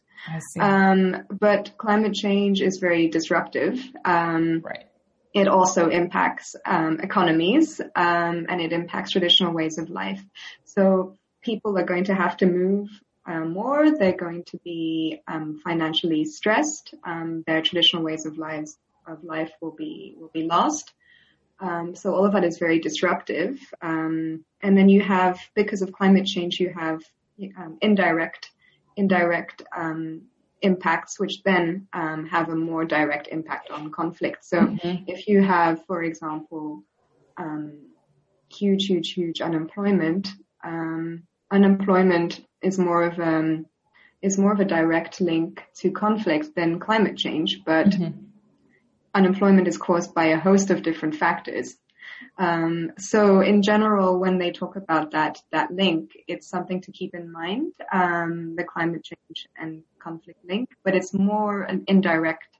Um, 0.59 1.23
but 1.29 1.77
climate 1.77 2.13
change 2.13 2.61
is 2.61 2.77
very 2.79 3.07
disruptive. 3.07 3.79
Um, 4.03 4.61
right 4.63 4.87
it 5.33 5.47
also 5.47 5.89
impacts 5.89 6.55
um, 6.65 6.99
economies 6.99 7.79
um, 7.95 8.45
and 8.49 8.61
it 8.61 8.71
impacts 8.71 9.11
traditional 9.11 9.53
ways 9.53 9.77
of 9.77 9.89
life. 9.89 10.23
So 10.65 11.17
people 11.41 11.77
are 11.77 11.83
going 11.85 12.05
to 12.05 12.15
have 12.15 12.37
to 12.37 12.45
move 12.45 12.89
um, 13.25 13.51
more. 13.53 13.91
They're 13.91 14.13
going 14.13 14.43
to 14.45 14.57
be 14.63 15.21
um, 15.27 15.59
financially 15.63 16.25
stressed. 16.25 16.93
Um, 17.03 17.43
their 17.45 17.61
traditional 17.61 18.03
ways 18.03 18.25
of 18.25 18.37
lives 18.37 18.77
of 19.05 19.23
life 19.23 19.51
will 19.61 19.71
be 19.71 20.15
will 20.17 20.31
be 20.33 20.43
lost. 20.43 20.93
Um, 21.59 21.95
so 21.95 22.13
all 22.13 22.25
of 22.25 22.33
that 22.33 22.43
is 22.43 22.59
very 22.59 22.79
disruptive. 22.79 23.59
and 23.81 24.43
then 24.61 24.89
you 24.89 25.01
have, 25.01 25.39
because 25.55 25.81
of 25.81 25.91
climate 25.91 26.25
change, 26.25 26.59
you 26.59 26.73
have 26.73 27.01
indirect 27.81 28.51
indirect 28.97 29.61
impacts, 30.61 31.19
which 31.19 31.43
then 31.43 31.87
um, 31.93 32.27
have 32.27 32.49
a 32.49 32.55
more 32.55 32.85
direct 32.85 33.27
impact 33.27 33.69
on 33.69 33.91
conflict. 33.91 34.43
So 34.45 34.59
mm-hmm. 34.59 35.03
if 35.07 35.27
you 35.27 35.41
have, 35.43 35.85
for 35.85 36.03
example, 36.03 36.83
um, 37.37 37.89
huge, 38.49 38.87
huge, 38.87 39.13
huge 39.13 39.41
unemployment, 39.41 40.29
um, 40.63 41.23
unemployment 41.51 42.41
is 42.61 42.79
more 42.79 43.03
of 43.03 43.19
a 43.19 43.37
um, 43.37 43.65
is 44.21 44.37
more 44.37 44.51
of 44.51 44.59
a 44.59 44.65
direct 44.65 45.21
link 45.21 45.63
to 45.75 45.91
conflict 45.91 46.55
than 46.55 46.79
climate 46.79 47.15
change, 47.15 47.61
but 47.63 47.87
mm-hmm. 47.87 48.17
unemployment 49.13 49.67
is 49.67 49.77
caused 49.77 50.15
by 50.15 50.25
a 50.25 50.39
host 50.39 50.71
of 50.71 50.81
different 50.81 51.13
factors. 51.15 51.75
Um, 52.39 52.93
so 52.97 53.41
in 53.41 53.61
general, 53.61 54.19
when 54.19 54.39
they 54.39 54.51
talk 54.51 54.75
about 54.75 55.11
that 55.11 55.39
that 55.51 55.71
link, 55.71 56.11
it's 56.27 56.47
something 56.47 56.81
to 56.81 56.91
keep 56.91 57.13
in 57.13 57.31
mind, 57.31 57.73
um, 57.91 58.55
the 58.55 58.63
climate 58.63 59.03
change 59.03 59.47
and 59.55 59.83
conflict 60.07 60.39
link, 60.47 60.69
but 60.83 60.95
it's 60.95 61.13
more 61.13 61.63
an 61.63 61.83
indirect, 61.87 62.51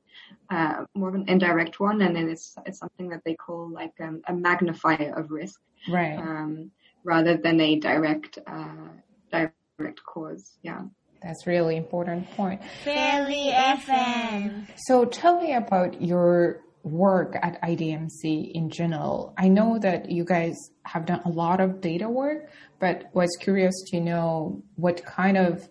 uh, 0.50 0.86
more 0.96 1.10
of 1.10 1.16
an 1.16 1.26
indirect 1.28 1.80
one, 1.80 2.02
and 2.02 2.16
then 2.16 2.30
it's 2.30 2.56
it's 2.66 2.80
something 2.80 3.10
that 3.10 3.22
they 3.26 3.36
call 3.36 3.70
like 3.82 3.96
um, 4.02 4.22
a 4.28 4.34
magnifier 4.34 5.14
of 5.20 5.32
risk, 5.32 5.60
right? 5.90 6.18
Um, 6.18 6.72
rather 7.04 7.38
than 7.38 7.60
a 7.62 7.80
direct 7.80 8.40
uh, 8.46 8.90
direct 9.32 10.00
cause. 10.12 10.58
Yeah. 10.62 10.82
That's 11.24 11.48
really 11.48 11.78
important 11.78 12.30
point. 12.32 12.62
Fairly 12.84 13.52
FM. 13.52 14.68
So 14.86 15.06
tell 15.06 15.42
me 15.42 15.56
about 15.56 16.00
your 16.00 16.62
work 16.84 17.36
at 17.42 17.62
IDMC 17.64 18.52
in 18.54 18.70
general. 18.70 19.34
I 19.38 19.48
know 19.48 19.80
that 19.80 20.12
you 20.12 20.24
guys 20.24 20.56
have 20.84 21.06
done 21.06 21.22
a 21.26 21.30
lot 21.30 21.60
of 21.60 21.82
data 21.82 22.08
work, 22.08 22.50
but 22.80 23.06
was 23.14 23.36
curious 23.42 23.74
to 23.92 24.00
know 24.00 24.62
what 24.76 25.04
kind 25.04 25.38
of 25.38 25.68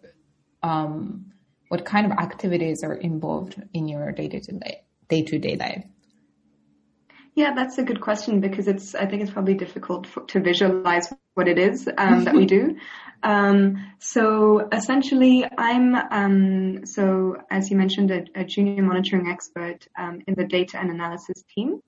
um, 0.62 1.32
what 1.68 1.84
kind 1.84 2.10
of 2.10 2.18
activities 2.18 2.82
are 2.84 2.94
involved 2.94 3.60
in 3.72 3.88
your 3.88 4.12
day 4.12 4.28
to 4.28 4.40
day 4.40 4.82
day 5.08 5.22
to 5.22 5.38
day 5.38 5.56
life. 5.56 5.84
Yeah, 7.34 7.52
that's 7.54 7.76
a 7.76 7.82
good 7.82 8.00
question 8.00 8.40
because 8.40 8.66
it's 8.66 8.94
I 8.94 9.04
think 9.06 9.22
it's 9.22 9.30
probably 9.30 9.54
difficult 9.54 10.06
for, 10.06 10.24
to 10.24 10.40
visualize 10.40 11.12
what 11.34 11.48
it 11.48 11.58
is 11.58 11.86
um, 11.98 12.24
that 12.24 12.34
we 12.34 12.46
do. 12.56 12.76
Um, 13.22 13.92
so 13.98 14.68
essentially, 14.72 15.44
I'm 15.58 15.94
um, 15.94 16.86
so 16.86 17.36
as 17.50 17.70
you 17.70 17.76
mentioned, 17.76 18.10
a, 18.10 18.24
a 18.34 18.44
junior 18.44 18.82
monitoring 18.82 19.28
expert 19.28 19.86
um, 19.98 20.22
in 20.26 20.34
the 20.34 20.44
data 20.44 20.78
and 20.78 20.90
analysis 20.90 21.44
team, 21.54 21.82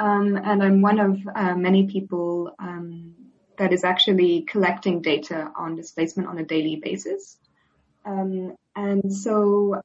um, 0.00 0.36
and 0.36 0.60
I'm 0.60 0.82
one 0.82 0.98
of 0.98 1.18
uh, 1.36 1.54
many 1.54 1.86
people 1.86 2.52
um, 2.58 3.14
that 3.58 3.72
is 3.72 3.84
actually 3.84 4.42
collecting 4.42 5.02
data 5.02 5.52
on 5.56 5.76
displacement 5.76 6.28
on 6.28 6.38
a 6.38 6.44
daily 6.44 6.80
basis. 6.82 7.36
Um, 8.04 8.56
and 8.76 9.12
so, 9.12 9.80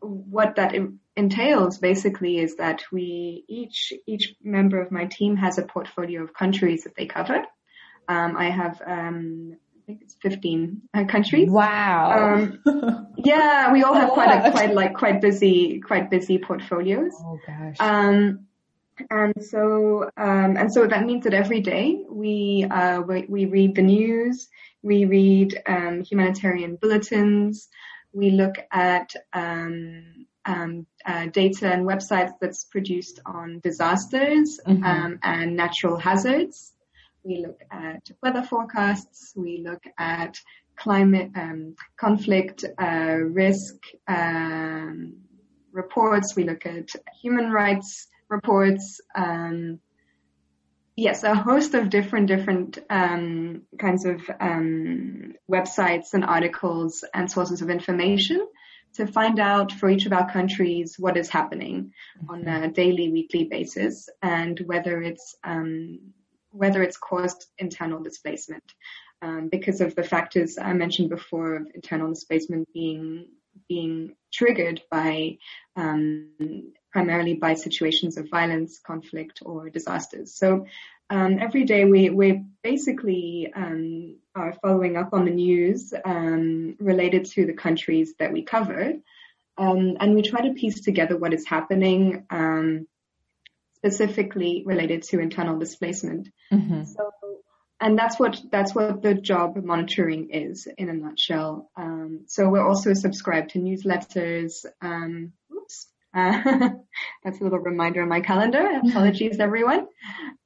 what 0.00 0.56
that 0.56 0.74
entails 1.16 1.78
basically 1.78 2.38
is 2.38 2.56
that 2.56 2.82
we 2.90 3.44
each 3.48 3.92
each 4.06 4.34
member 4.42 4.80
of 4.80 4.90
my 4.90 5.04
team 5.06 5.36
has 5.36 5.58
a 5.58 5.62
portfolio 5.62 6.22
of 6.22 6.32
countries 6.34 6.84
that 6.84 6.96
they 6.96 7.06
cover. 7.06 7.44
I 8.08 8.50
have 8.50 8.80
I 9.80 9.86
think 9.86 10.02
it's 10.02 10.14
15 10.22 10.82
uh, 10.94 11.04
countries. 11.04 11.48
Wow. 11.48 12.34
Um, 12.64 13.08
yeah, 13.16 13.72
we 13.72 13.82
all 13.82 13.94
have 13.94 14.10
quite 14.18 14.30
a, 14.30 14.50
quite 14.50 14.74
like 14.74 14.94
quite 14.94 15.20
busy 15.20 15.80
quite 15.80 16.10
busy 16.10 16.38
portfolios. 16.38 17.12
Oh 17.18 17.38
gosh. 17.46 17.76
Um, 17.80 18.46
and 19.10 19.34
so 19.42 20.10
um, 20.16 20.56
and 20.56 20.72
so 20.72 20.86
that 20.86 21.06
means 21.06 21.24
that 21.24 21.34
every 21.34 21.60
day 21.60 22.04
we 22.08 22.66
uh, 22.70 23.00
we, 23.00 23.26
we 23.28 23.44
read 23.46 23.74
the 23.74 23.82
news, 23.82 24.48
we 24.82 25.04
read 25.06 25.60
um, 25.66 26.02
humanitarian 26.02 26.76
bulletins, 26.76 27.68
we 28.12 28.30
look 28.30 28.56
at 28.72 29.14
um, 29.32 30.26
um, 30.44 30.86
uh, 31.04 31.26
data 31.26 31.72
and 31.72 31.86
websites 31.86 32.32
that's 32.40 32.64
produced 32.64 33.20
on 33.26 33.60
disasters 33.60 34.60
mm-hmm. 34.66 34.84
um, 34.84 35.18
and 35.22 35.56
natural 35.56 35.96
hazards. 35.96 36.72
We 37.22 37.44
look 37.46 37.60
at 37.70 38.10
weather 38.22 38.42
forecasts. 38.42 39.32
We 39.36 39.58
look 39.58 39.82
at 39.98 40.38
climate 40.76 41.30
um, 41.34 41.76
conflict 41.98 42.64
uh, 42.80 43.16
risk 43.20 43.74
um, 44.08 45.18
reports. 45.72 46.34
We 46.34 46.44
look 46.44 46.64
at 46.66 46.88
human 47.20 47.50
rights 47.50 48.08
reports. 48.28 49.00
Um, 49.14 49.80
yes, 50.96 51.22
a 51.22 51.34
host 51.34 51.74
of 51.74 51.90
different 51.90 52.26
different 52.26 52.78
um, 52.88 53.62
kinds 53.78 54.04
of 54.04 54.30
um, 54.40 55.34
websites 55.50 56.14
and 56.14 56.24
articles 56.24 57.04
and 57.14 57.30
sources 57.30 57.62
of 57.62 57.70
information 57.70 58.46
to 58.94 59.06
find 59.06 59.38
out 59.38 59.72
for 59.72 59.88
each 59.88 60.06
of 60.06 60.12
our 60.12 60.30
countries 60.30 60.96
what 60.98 61.16
is 61.16 61.28
happening 61.28 61.92
on 62.28 62.46
a 62.46 62.70
daily, 62.70 63.10
weekly 63.10 63.44
basis 63.44 64.08
and 64.22 64.58
whether 64.60 65.00
it's 65.00 65.36
um, 65.44 66.00
whether 66.50 66.82
it's 66.82 66.96
caused 66.96 67.46
internal 67.58 68.02
displacement. 68.02 68.64
Um, 69.22 69.48
because 69.50 69.82
of 69.82 69.94
the 69.94 70.02
factors 70.02 70.56
I 70.56 70.72
mentioned 70.72 71.10
before 71.10 71.56
of 71.56 71.66
internal 71.74 72.08
displacement 72.08 72.72
being 72.72 73.26
being 73.68 74.16
triggered 74.32 74.80
by 74.90 75.36
um, 75.76 76.72
primarily 76.92 77.34
by 77.34 77.54
situations 77.54 78.16
of 78.16 78.28
violence, 78.28 78.78
conflict, 78.78 79.40
or 79.44 79.70
disasters. 79.70 80.34
So 80.34 80.66
um, 81.08 81.38
every 81.40 81.64
day 81.64 81.84
we 81.84 82.10
we 82.10 82.44
basically 82.62 83.52
um, 83.54 84.16
are 84.34 84.54
following 84.62 84.96
up 84.96 85.10
on 85.12 85.24
the 85.24 85.32
news 85.32 85.92
um, 86.04 86.76
related 86.78 87.24
to 87.26 87.46
the 87.46 87.52
countries 87.52 88.14
that 88.18 88.32
we 88.32 88.42
covered, 88.42 89.00
um, 89.58 89.96
and 90.00 90.14
we 90.14 90.22
try 90.22 90.40
to 90.46 90.54
piece 90.54 90.80
together 90.80 91.16
what 91.16 91.34
is 91.34 91.46
happening 91.46 92.26
specifically 93.80 94.62
related 94.66 95.02
to 95.02 95.18
internal 95.20 95.58
displacement. 95.58 96.28
Mm-hmm. 96.52 96.84
So, 96.84 97.10
and 97.80 97.98
that's 97.98 98.20
what 98.20 98.40
that's 98.50 98.74
what 98.74 99.02
the 99.02 99.14
job 99.14 99.56
monitoring 99.56 100.30
is 100.30 100.68
in 100.76 100.90
a 100.90 100.92
nutshell. 100.92 101.70
Um, 101.76 102.24
so 102.26 102.48
we're 102.50 102.66
also 102.66 102.92
subscribed 102.92 103.50
to 103.50 103.58
newsletters. 103.58 104.66
Um, 104.82 105.32
uh, 106.14 106.70
that's 107.24 107.40
a 107.40 107.44
little 107.44 107.58
reminder 107.58 108.02
on 108.02 108.08
my 108.08 108.20
calendar. 108.20 108.80
Apologies, 108.88 109.38
everyone. 109.38 109.86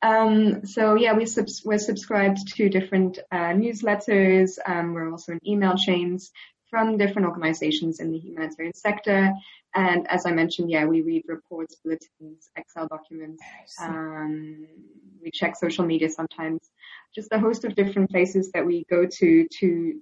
Um, 0.02 0.66
so 0.66 0.94
yeah, 0.94 1.14
we 1.14 1.26
subs- 1.26 1.62
we're 1.64 1.78
subscribed 1.78 2.54
to 2.56 2.68
different 2.68 3.18
uh, 3.32 3.52
newsletters. 3.52 4.58
Um, 4.66 4.94
we're 4.94 5.10
also 5.10 5.32
in 5.32 5.40
email 5.46 5.76
chains 5.76 6.30
from 6.70 6.98
different 6.98 7.28
organizations 7.28 8.00
in 8.00 8.10
the 8.10 8.18
humanitarian 8.18 8.74
sector. 8.74 9.32
And 9.74 10.06
as 10.10 10.26
I 10.26 10.32
mentioned, 10.32 10.70
yeah, 10.70 10.84
we 10.86 11.02
read 11.02 11.22
reports, 11.28 11.76
bulletins, 11.84 12.50
Excel 12.56 12.88
documents. 12.88 13.42
Um, 13.80 14.66
we 15.22 15.30
check 15.30 15.56
social 15.56 15.84
media 15.84 16.08
sometimes. 16.08 16.60
Just 17.14 17.32
a 17.32 17.38
host 17.38 17.64
of 17.64 17.74
different 17.74 18.10
places 18.10 18.50
that 18.52 18.66
we 18.66 18.84
go 18.90 19.06
to 19.06 19.48
to 19.60 20.00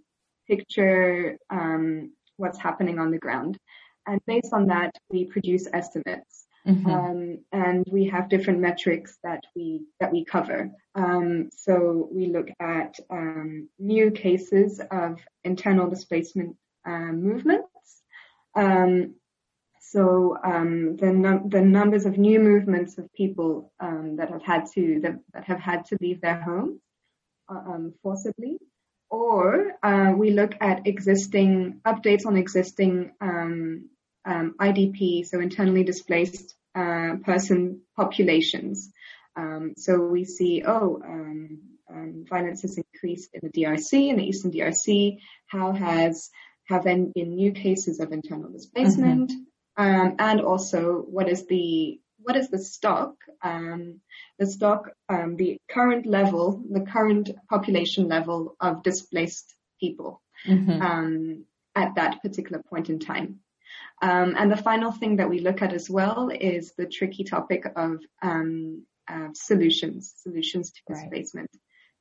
picture 0.48 1.38
um, 1.50 2.12
what's 2.36 2.58
happening 2.58 2.98
on 2.98 3.10
the 3.10 3.18
ground. 3.18 3.58
And 4.06 4.20
based 4.26 4.52
on 4.52 4.66
that, 4.66 4.94
we 5.10 5.24
produce 5.26 5.68
estimates. 5.72 6.46
Mm-hmm. 6.66 6.90
Um, 6.90 7.38
and 7.50 7.84
we 7.90 8.06
have 8.08 8.28
different 8.28 8.60
metrics 8.60 9.18
that 9.24 9.42
we 9.56 9.82
that 9.98 10.12
we 10.12 10.24
cover. 10.24 10.70
Um, 10.94 11.50
so 11.52 12.08
we 12.12 12.26
look 12.26 12.48
at 12.60 13.00
um, 13.10 13.68
new 13.80 14.12
cases 14.12 14.80
of 14.90 15.18
internal 15.42 15.90
displacement 15.90 16.56
uh, 16.86 17.12
movements. 17.12 18.02
Um, 18.54 19.16
so 19.80 20.36
um, 20.44 20.96
the 20.96 21.12
num- 21.12 21.48
the 21.48 21.60
numbers 21.62 22.06
of 22.06 22.16
new 22.16 22.38
movements 22.38 22.96
of 22.96 23.12
people 23.12 23.72
um, 23.80 24.16
that 24.16 24.30
have 24.30 24.42
had 24.42 24.66
to 24.74 25.00
that, 25.00 25.18
that, 25.34 25.44
have 25.44 25.60
had 25.60 25.84
to 25.86 25.98
leave 26.00 26.20
their 26.20 26.40
homes 26.40 26.80
forcibly, 28.02 28.58
or 29.10 29.72
uh, 29.82 30.12
we 30.16 30.30
look 30.30 30.54
at 30.60 30.86
existing 30.86 31.80
updates 31.84 32.24
on 32.24 32.36
existing 32.36 33.12
um, 33.20 33.90
IDP, 34.26 35.26
so 35.26 35.40
internally 35.40 35.84
displaced 35.84 36.54
uh, 36.74 37.16
person 37.24 37.80
populations. 37.96 38.90
Um, 39.36 39.74
so 39.76 40.00
we 40.00 40.24
see, 40.24 40.62
oh, 40.66 41.00
um, 41.04 41.60
um, 41.90 42.24
violence 42.28 42.62
has 42.62 42.78
increased 42.78 43.30
in 43.34 43.40
the 43.42 43.50
DRC, 43.50 44.10
in 44.10 44.16
the 44.16 44.24
Eastern 44.24 44.52
DRC. 44.52 45.18
How 45.46 45.72
has 45.72 46.30
have 46.66 46.84
there 46.84 46.96
been 46.96 47.34
new 47.34 47.52
cases 47.52 48.00
of 48.00 48.12
internal 48.12 48.50
displacement? 48.50 49.32
Mm-hmm. 49.78 50.16
and 50.18 50.40
also, 50.40 50.98
what 50.98 51.28
is 51.28 51.46
the 51.46 51.98
what 52.18 52.36
is 52.36 52.50
the 52.50 52.58
stock, 52.58 53.14
um, 53.42 54.00
the 54.38 54.46
stock, 54.46 54.90
um, 55.08 55.36
the 55.36 55.58
current 55.68 56.06
level, 56.06 56.62
the 56.70 56.82
current 56.82 57.30
population 57.50 58.06
level 58.06 58.54
of 58.60 58.84
displaced 58.84 59.52
people 59.80 60.22
Mm-hmm. 60.46 60.82
um, 60.82 61.44
at 61.74 61.94
that 61.94 62.20
particular 62.22 62.62
point 62.68 62.90
in 62.90 62.98
time. 62.98 63.40
Um, 64.00 64.34
and 64.38 64.50
the 64.50 64.56
final 64.56 64.92
thing 64.92 65.16
that 65.16 65.28
we 65.28 65.40
look 65.40 65.62
at 65.62 65.72
as 65.72 65.88
well 65.88 66.30
is 66.30 66.72
the 66.76 66.86
tricky 66.86 67.24
topic 67.24 67.64
of 67.76 68.00
um, 68.22 68.84
uh, 69.08 69.28
solutions, 69.34 70.14
solutions 70.16 70.72
to 70.72 70.80
Right. 70.88 71.00
displacement. 71.00 71.50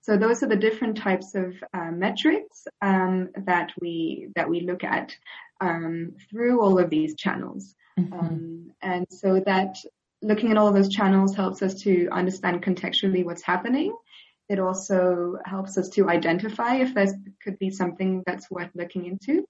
So 0.02 0.18
those 0.18 0.42
are 0.42 0.48
the 0.48 0.56
different 0.56 0.98
types 0.98 1.36
of 1.36 1.54
uh, 1.74 1.92
metrics 1.92 2.68
um, 2.82 3.30
that 3.46 3.72
we 3.80 4.30
that 4.36 4.50
we 4.50 4.62
look 4.62 4.84
at 4.84 5.16
um, 5.60 6.16
through 6.30 6.60
all 6.62 6.80
of 6.80 6.90
these 6.90 7.16
channels. 7.16 7.76
Mhm. 8.00 8.14
Um, 8.14 8.72
and 8.82 9.06
so 9.12 9.40
that 9.42 9.78
looking 10.24 10.52
at 10.52 10.58
all 10.58 10.68
of 10.68 10.74
those 10.74 10.90
channels 10.90 11.36
helps 11.36 11.62
us 11.62 11.76
to 11.84 12.10
understand 12.12 12.64
contextually 12.64 13.24
what's 13.24 13.44
happening. 13.44 13.96
It 14.50 14.60
also 14.60 15.38
helps 15.46 15.78
us 15.78 15.90
to 15.90 16.10
identify 16.10 16.76
if 16.78 16.94
there 16.94 17.08
could 17.44 17.58
be 17.60 17.70
something 17.70 18.24
that's 18.26 18.50
worth 18.50 18.72
looking 18.74 19.06
into. 19.06 19.46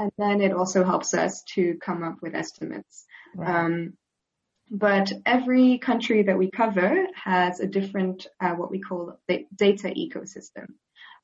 And 0.00 0.10
then 0.16 0.40
it 0.40 0.52
also 0.52 0.82
helps 0.82 1.12
us 1.12 1.42
to 1.54 1.76
come 1.86 2.02
up 2.02 2.16
with 2.22 2.34
estimates. 2.34 3.04
Right. 3.36 3.54
Um, 3.54 3.98
but 4.70 5.12
every 5.26 5.78
country 5.78 6.22
that 6.22 6.38
we 6.38 6.50
cover 6.50 7.06
has 7.14 7.60
a 7.60 7.66
different, 7.66 8.26
uh, 8.40 8.54
what 8.60 8.70
we 8.70 8.80
call 8.80 9.18
the 9.28 9.46
data 9.54 9.88
ecosystem. 9.88 10.66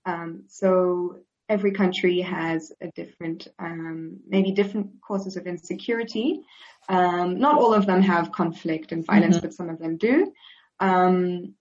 Um, 0.05 0.45
so 0.49 1.21
every 1.49 1.73
country 1.73 2.21
has 2.21 2.73
a 2.81 2.89
different, 3.01 3.49
um, 3.59 4.19
maybe 4.29 4.51
different 4.53 5.01
causes 5.01 5.37
of 5.37 5.47
insecurity. 5.47 6.41
Um, 6.89 7.39
not 7.39 7.57
all 7.57 7.73
of 7.73 7.87
them 7.87 8.03
have 8.03 8.33
conflict 8.33 8.93
and 8.93 9.07
violence, 9.07 9.39
Mhm. 9.39 9.43
but 9.43 9.55
some 9.55 9.71
of 9.71 9.79
them 9.79 9.97
do. 9.97 10.33
Um, 10.81 11.55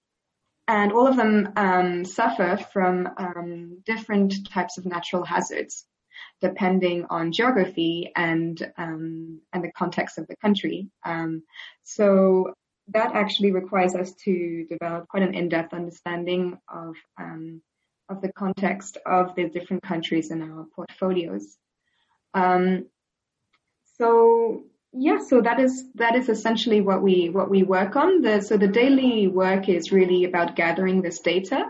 and 0.67 0.91
all 0.91 1.07
of 1.07 1.15
them 1.15 1.53
um, 1.55 2.03
suffer 2.03 2.57
from 2.73 3.07
um, 3.17 3.81
different 3.85 4.49
types 4.49 4.77
of 4.79 4.85
natural 4.85 5.23
hazards, 5.23 5.85
depending 6.41 7.05
on 7.09 7.31
geography 7.31 8.11
and 8.15 8.71
um, 8.77 9.41
and 9.53 9.63
the 9.63 9.71
context 9.71 10.17
of 10.17 10.27
the 10.27 10.35
country. 10.37 10.89
Um, 11.05 11.43
so 11.83 12.53
that 12.89 13.15
actually 13.15 13.51
requires 13.51 13.95
us 13.95 14.13
to 14.25 14.65
develop 14.69 15.07
quite 15.07 15.23
an 15.23 15.33
in-depth 15.33 15.73
understanding 15.73 16.57
of 16.67 16.95
um, 17.19 17.61
of 18.09 18.21
the 18.21 18.31
context 18.33 18.97
of 19.05 19.35
the 19.35 19.49
different 19.49 19.83
countries 19.83 20.29
in 20.31 20.41
our 20.41 20.67
portfolios. 20.75 21.57
Um, 22.33 22.85
so 23.97 24.65
yeah, 24.93 25.19
so 25.19 25.41
that 25.41 25.59
is 25.59 25.91
that 25.95 26.15
is 26.15 26.29
essentially 26.29 26.81
what 26.81 27.01
we 27.01 27.29
what 27.29 27.49
we 27.49 27.63
work 27.63 27.95
on. 27.95 28.21
The, 28.21 28.41
so 28.41 28.57
the 28.57 28.67
daily 28.67 29.27
work 29.27 29.67
is 29.67 29.91
really 29.91 30.25
about 30.25 30.55
gathering 30.55 31.01
this 31.01 31.19
data. 31.19 31.65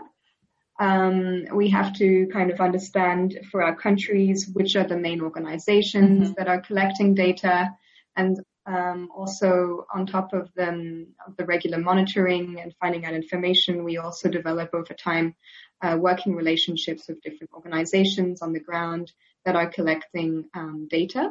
Um, 0.78 1.46
we 1.54 1.70
have 1.70 1.94
to 1.94 2.26
kind 2.32 2.50
of 2.50 2.60
understand 2.60 3.38
for 3.50 3.62
our 3.62 3.74
countries 3.74 4.48
which 4.52 4.76
are 4.76 4.86
the 4.86 4.96
main 4.96 5.22
organizations 5.22 6.34
that 6.34 6.48
are 6.48 6.60
collecting 6.60 7.14
data, 7.14 7.70
and 8.14 8.38
um, 8.66 9.08
also 9.14 9.86
on 9.94 10.06
top 10.06 10.32
of 10.32 10.52
them 10.54 11.14
of 11.26 11.36
the 11.36 11.44
regular 11.44 11.78
monitoring 11.78 12.60
and 12.60 12.74
finding 12.80 13.06
out 13.06 13.14
information, 13.14 13.84
we 13.84 13.96
also 13.96 14.28
develop 14.28 14.70
over 14.74 14.92
time 14.92 15.34
uh, 15.82 15.96
working 15.98 16.34
relationships 16.34 17.04
with 17.08 17.22
different 17.22 17.52
organizations 17.54 18.42
on 18.42 18.52
the 18.52 18.60
ground 18.60 19.12
that 19.44 19.56
are 19.56 19.70
collecting 19.70 20.44
um, 20.54 20.88
data 20.90 21.30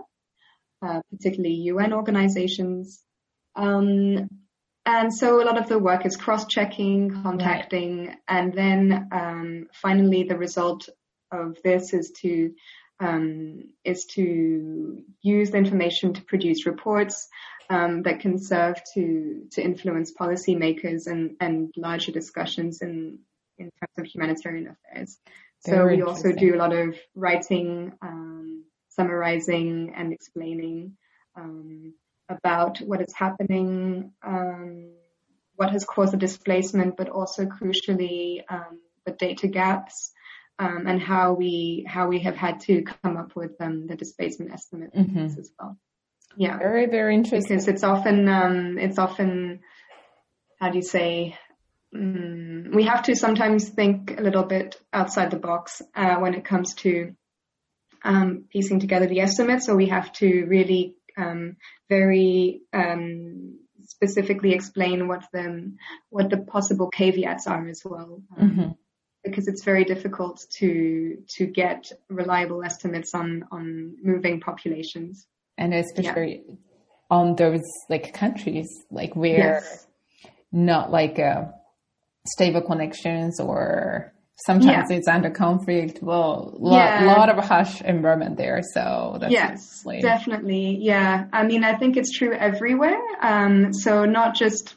uh, 0.81 1.01
particularly 1.11 1.55
UN 1.55 1.93
organizations. 1.93 3.01
Um, 3.55 4.29
and 4.85 5.13
so 5.13 5.41
a 5.41 5.45
lot 5.45 5.57
of 5.57 5.67
the 5.67 5.79
work 5.79 6.05
is 6.05 6.15
cross-checking, 6.15 7.23
contacting, 7.23 8.15
and 8.27 8.53
then 8.53 9.07
um, 9.11 9.67
finally 9.73 10.23
the 10.23 10.37
result 10.37 10.89
of 11.31 11.57
this 11.63 11.93
is 11.93 12.11
to 12.21 12.53
um, 12.99 13.63
is 13.83 14.05
to 14.05 15.03
use 15.21 15.51
the 15.51 15.57
information 15.57 16.13
to 16.13 16.21
produce 16.21 16.65
reports 16.65 17.27
um, 17.69 18.03
that 18.03 18.21
can 18.21 18.39
serve 18.39 18.79
to 18.93 19.47
to 19.51 19.61
influence 19.61 20.13
policymakers 20.13 21.07
and 21.07 21.35
and 21.39 21.73
larger 21.75 22.11
discussions 22.11 22.81
in 22.81 23.19
in 23.57 23.69
terms 23.79 23.97
of 23.97 24.05
humanitarian 24.05 24.67
affairs. 24.67 25.17
So 25.59 25.87
we 25.87 26.03
also 26.03 26.31
do 26.31 26.53
a 26.55 26.57
lot 26.57 26.73
of 26.73 26.95
writing, 27.15 27.93
um, 28.01 28.65
summarizing, 28.89 29.93
and 29.95 30.13
explaining 30.13 30.95
um, 31.35 31.95
about 32.29 32.79
what 32.79 33.01
is 33.01 33.13
happening, 33.13 34.11
um, 34.23 34.91
what 35.55 35.71
has 35.71 35.85
caused 35.85 36.13
the 36.13 36.17
displacement, 36.17 36.97
but 36.97 37.09
also 37.09 37.45
crucially 37.45 38.43
um, 38.49 38.79
the 39.05 39.11
data 39.11 39.47
gaps 39.47 40.11
um, 40.59 40.85
and 40.87 41.01
how 41.01 41.33
we 41.33 41.85
how 41.87 42.07
we 42.07 42.19
have 42.19 42.35
had 42.35 42.59
to 42.61 42.81
come 42.83 43.17
up 43.17 43.35
with 43.35 43.51
um, 43.59 43.87
the 43.87 43.95
displacement 43.95 44.51
estimate 44.51 44.93
Mhm. 44.93 45.37
as 45.37 45.51
well. 45.59 45.77
Yeah 46.37 46.57
Very, 46.57 46.87
very 46.87 47.15
interesting. 47.15 47.57
because 47.57 47.67
it's 47.67 47.83
often 47.83 48.27
um, 48.27 48.77
it's 48.77 48.97
often 48.97 49.61
how 50.59 50.69
do 50.69 50.77
you 50.77 50.83
say 50.83 51.37
mm, 51.95 52.73
we 52.73 52.83
have 52.83 53.03
to 53.03 53.15
sometimes 53.15 53.69
think 53.69 54.17
a 54.19 54.23
little 54.23 54.43
bit 54.43 54.79
outside 54.91 55.31
the 55.31 55.37
box 55.39 55.81
uh, 55.95 56.15
when 56.15 56.33
it 56.33 56.43
comes 56.45 56.73
to 56.75 57.15
um, 58.03 58.45
piecing 58.51 58.79
together 58.79 59.07
the 59.07 59.21
estimates. 59.21 59.65
So 59.65 59.75
we 59.75 59.87
have 59.87 60.11
to 60.13 60.45
really 60.45 60.95
um, 61.17 61.57
very 61.89 62.61
um, 62.73 63.59
specifically 63.83 64.53
explain 64.53 65.07
what 65.07 65.25
the 65.33 65.71
what 66.09 66.29
the 66.29 66.37
possible 66.37 66.89
caveats 66.89 67.47
are 67.47 67.67
as 67.67 67.81
well. 67.85 68.21
Um, 68.37 68.49
Mhm. 68.49 68.77
Because 69.23 69.47
it's 69.47 69.63
very 69.63 69.85
difficult 69.85 70.45
to 70.59 71.23
to 71.37 71.47
get 71.47 71.91
reliable 72.09 72.63
estimates 72.63 73.13
on 73.15 73.45
on 73.51 73.95
moving 74.03 74.39
populations. 74.39 75.27
and 75.57 75.73
especially 75.73 76.43
on 77.09 77.35
those 77.35 77.63
like 77.89 78.13
countries 78.13 78.67
like 78.91 79.15
where 79.15 79.37
Yes. 79.37 79.87
not 80.51 80.91
like 80.91 81.17
uh, 81.17 81.45
stable 82.27 82.61
connections 82.61 83.39
or 83.39 84.13
sometimes 84.37 84.91
it's 84.91 85.07
under 85.07 85.29
conflict 85.29 85.99
well 86.01 86.53
lot, 86.59 86.75
Yeah. 86.75 87.05
lot 87.15 87.29
of 87.29 87.43
harsh 87.43 87.81
environment 87.81 88.37
there 88.37 88.61
so 88.73 89.17
that's 89.19 89.31
yes, 89.31 89.83
definitely. 90.01 90.77
Yeah. 90.81 91.27
I 91.31 91.43
mean, 91.43 91.63
I 91.63 91.75
think 91.75 91.95
it's 91.97 92.11
true 92.11 92.33
everywhere. 92.33 92.99
Um, 93.21 93.73
so 93.73 94.05
not 94.05 94.35
just, 94.35 94.75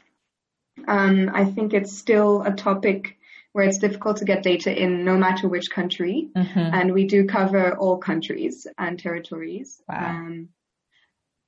um, 0.87 1.29
I 1.33 1.45
think 1.45 1.73
it's 1.73 1.97
still 1.97 2.41
a 2.43 2.51
topic 2.53 3.17
where 3.51 3.65
it's 3.67 3.79
difficult 3.79 4.17
to 4.17 4.25
get 4.25 4.43
data 4.43 4.71
in 4.71 5.03
no 5.03 5.17
matter 5.17 5.47
which 5.49 5.69
country. 5.71 6.29
Mhm. 6.35 6.69
And 6.73 6.93
we 6.93 7.05
do 7.05 7.25
cover 7.25 7.75
all 7.75 7.97
countries 7.97 8.65
and 8.77 8.97
territories. 8.97 9.81
Wow. 9.89 10.09
Um, 10.09 10.49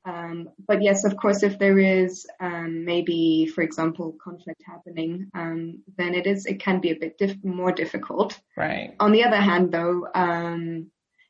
um, 0.04 0.50
but 0.68 0.82
yes, 0.82 1.04
of 1.04 1.16
course, 1.16 1.44
if 1.44 1.60
there 1.60 1.78
is 1.78 2.26
um, 2.40 2.86
maybe, 2.86 3.46
for 3.46 3.62
example, 3.62 4.16
conflict 4.24 4.62
happening, 4.66 5.30
um, 5.36 5.84
then 5.98 6.16
it 6.16 6.26
is 6.26 6.46
it 6.46 6.60
can 6.60 6.80
be 6.80 6.92
a 6.92 6.96
bit 6.96 7.18
diff- 7.18 7.44
more 7.44 7.72
difficult. 7.72 8.40
right 8.58 8.96
On 9.00 9.12
the 9.12 9.24
other 9.24 9.38
hand, 9.38 9.72
though, 9.72 10.08
um, 10.14 10.88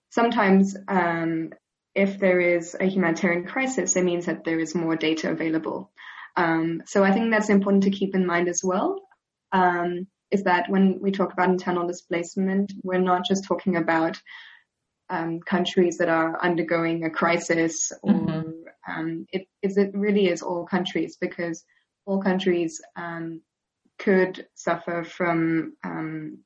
sometimes 0.10 0.78
um, 0.88 1.52
if 1.94 2.20
there 2.20 2.40
is 2.40 2.76
a 2.80 2.86
humanitarian 2.86 3.46
crisis, 3.46 3.98
it 3.98 4.06
means 4.06 4.28
that 4.28 4.46
there 4.46 4.60
is 4.60 4.74
more 4.74 4.96
data 4.96 5.30
available. 5.30 5.92
Um, 6.38 6.84
so 6.86 7.04
I 7.04 7.12
think 7.12 7.30
that's 7.30 7.50
important 7.50 7.84
to 7.84 7.92
keep 7.92 8.16
in 8.16 8.26
mind 8.26 8.48
as 8.48 8.64
well. 8.64 9.02
Um, 9.52 10.08
is 10.32 10.44
that 10.44 10.70
when 10.70 11.02
we 11.02 11.12
talk 11.12 11.34
about 11.34 11.50
internal 11.50 11.86
displacement, 11.86 12.72
we're 12.84 13.00
not 13.00 13.26
just 13.26 13.44
talking 13.44 13.76
about 13.76 14.18
um, 15.12 15.42
countries 15.42 15.98
that 15.98 16.10
are 16.10 16.42
undergoing 16.42 17.04
a 17.04 17.10
crisis, 17.10 17.92
or 18.02 18.14
Mhm. 18.14 18.64
um, 18.88 19.28
it 19.32 19.48
is 19.62 19.78
it 19.78 19.92
really 19.94 20.28
is 20.28 20.42
all 20.42 20.66
countries 20.66 21.18
because 21.20 21.64
all 22.06 22.22
countries 22.22 22.82
um, 22.96 23.42
could 24.00 24.48
suffer 24.56 25.04
from 25.04 25.74
um, 25.84 26.40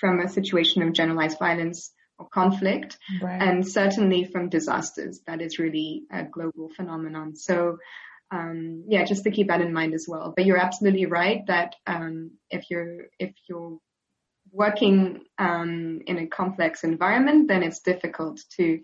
from 0.00 0.20
a 0.20 0.28
situation 0.28 0.82
of 0.82 0.92
generalized 0.94 1.38
violence 1.38 1.92
or 2.18 2.26
conflict, 2.28 2.98
right 3.22 3.42
and 3.42 3.68
certainly 3.68 4.24
from 4.24 4.48
disasters. 4.48 5.20
That 5.26 5.42
is 5.42 5.58
really 5.58 6.04
a 6.10 6.24
global 6.24 6.70
phenomenon. 6.70 7.36
So, 7.36 7.78
um, 8.30 8.84
yeah, 8.88 9.04
just 9.04 9.24
to 9.24 9.30
keep 9.30 9.48
that 9.48 9.60
in 9.60 9.74
mind 9.74 9.92
as 9.92 10.06
well. 10.08 10.32
But 10.34 10.46
you're 10.46 10.64
absolutely 10.68 11.06
right 11.06 11.46
that 11.46 11.74
um, 11.86 12.32
if 12.48 12.70
you're 12.70 13.08
if 13.18 13.34
you're 13.48 13.78
working 14.52 15.20
um, 15.38 16.00
in 16.06 16.18
a 16.18 16.26
complex 16.26 16.84
environment, 16.84 17.48
then 17.48 17.62
it's 17.62 17.80
difficult 17.80 18.40
to 18.56 18.80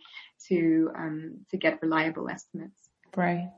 to 0.49 0.91
um, 0.97 1.39
to 1.51 1.57
get 1.57 1.81
reliable 1.83 2.29
estimates. 2.29 2.89
right 3.17 3.51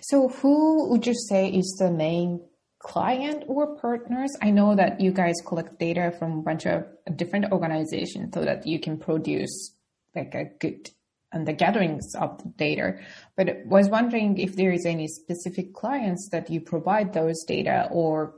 so 0.00 0.28
who 0.28 0.88
would 0.88 1.06
you 1.06 1.14
say 1.14 1.48
is 1.48 1.76
the 1.78 1.90
main 1.90 2.40
client 2.78 3.44
or 3.46 3.76
partners 3.76 4.30
i 4.42 4.50
know 4.50 4.74
that 4.74 5.00
you 5.00 5.12
guys 5.12 5.34
collect 5.46 5.78
data 5.78 6.12
from 6.18 6.38
a 6.38 6.42
bunch 6.42 6.66
of 6.66 6.84
different 7.14 7.52
organizations 7.52 8.30
so 8.34 8.44
that 8.44 8.66
you 8.66 8.80
can 8.80 8.96
produce 8.96 9.74
like 10.14 10.34
a 10.34 10.44
good 10.58 10.90
and 11.32 11.46
the 11.46 11.52
gatherings 11.52 12.12
of 12.16 12.38
the 12.38 12.48
data, 12.56 12.98
but 13.36 13.64
was 13.64 13.88
wondering 13.88 14.38
if 14.38 14.56
there 14.56 14.72
is 14.72 14.84
any 14.84 15.06
specific 15.06 15.72
clients 15.74 16.28
that 16.32 16.50
you 16.50 16.60
provide 16.60 17.12
those 17.12 17.44
data 17.44 17.88
or 17.90 18.34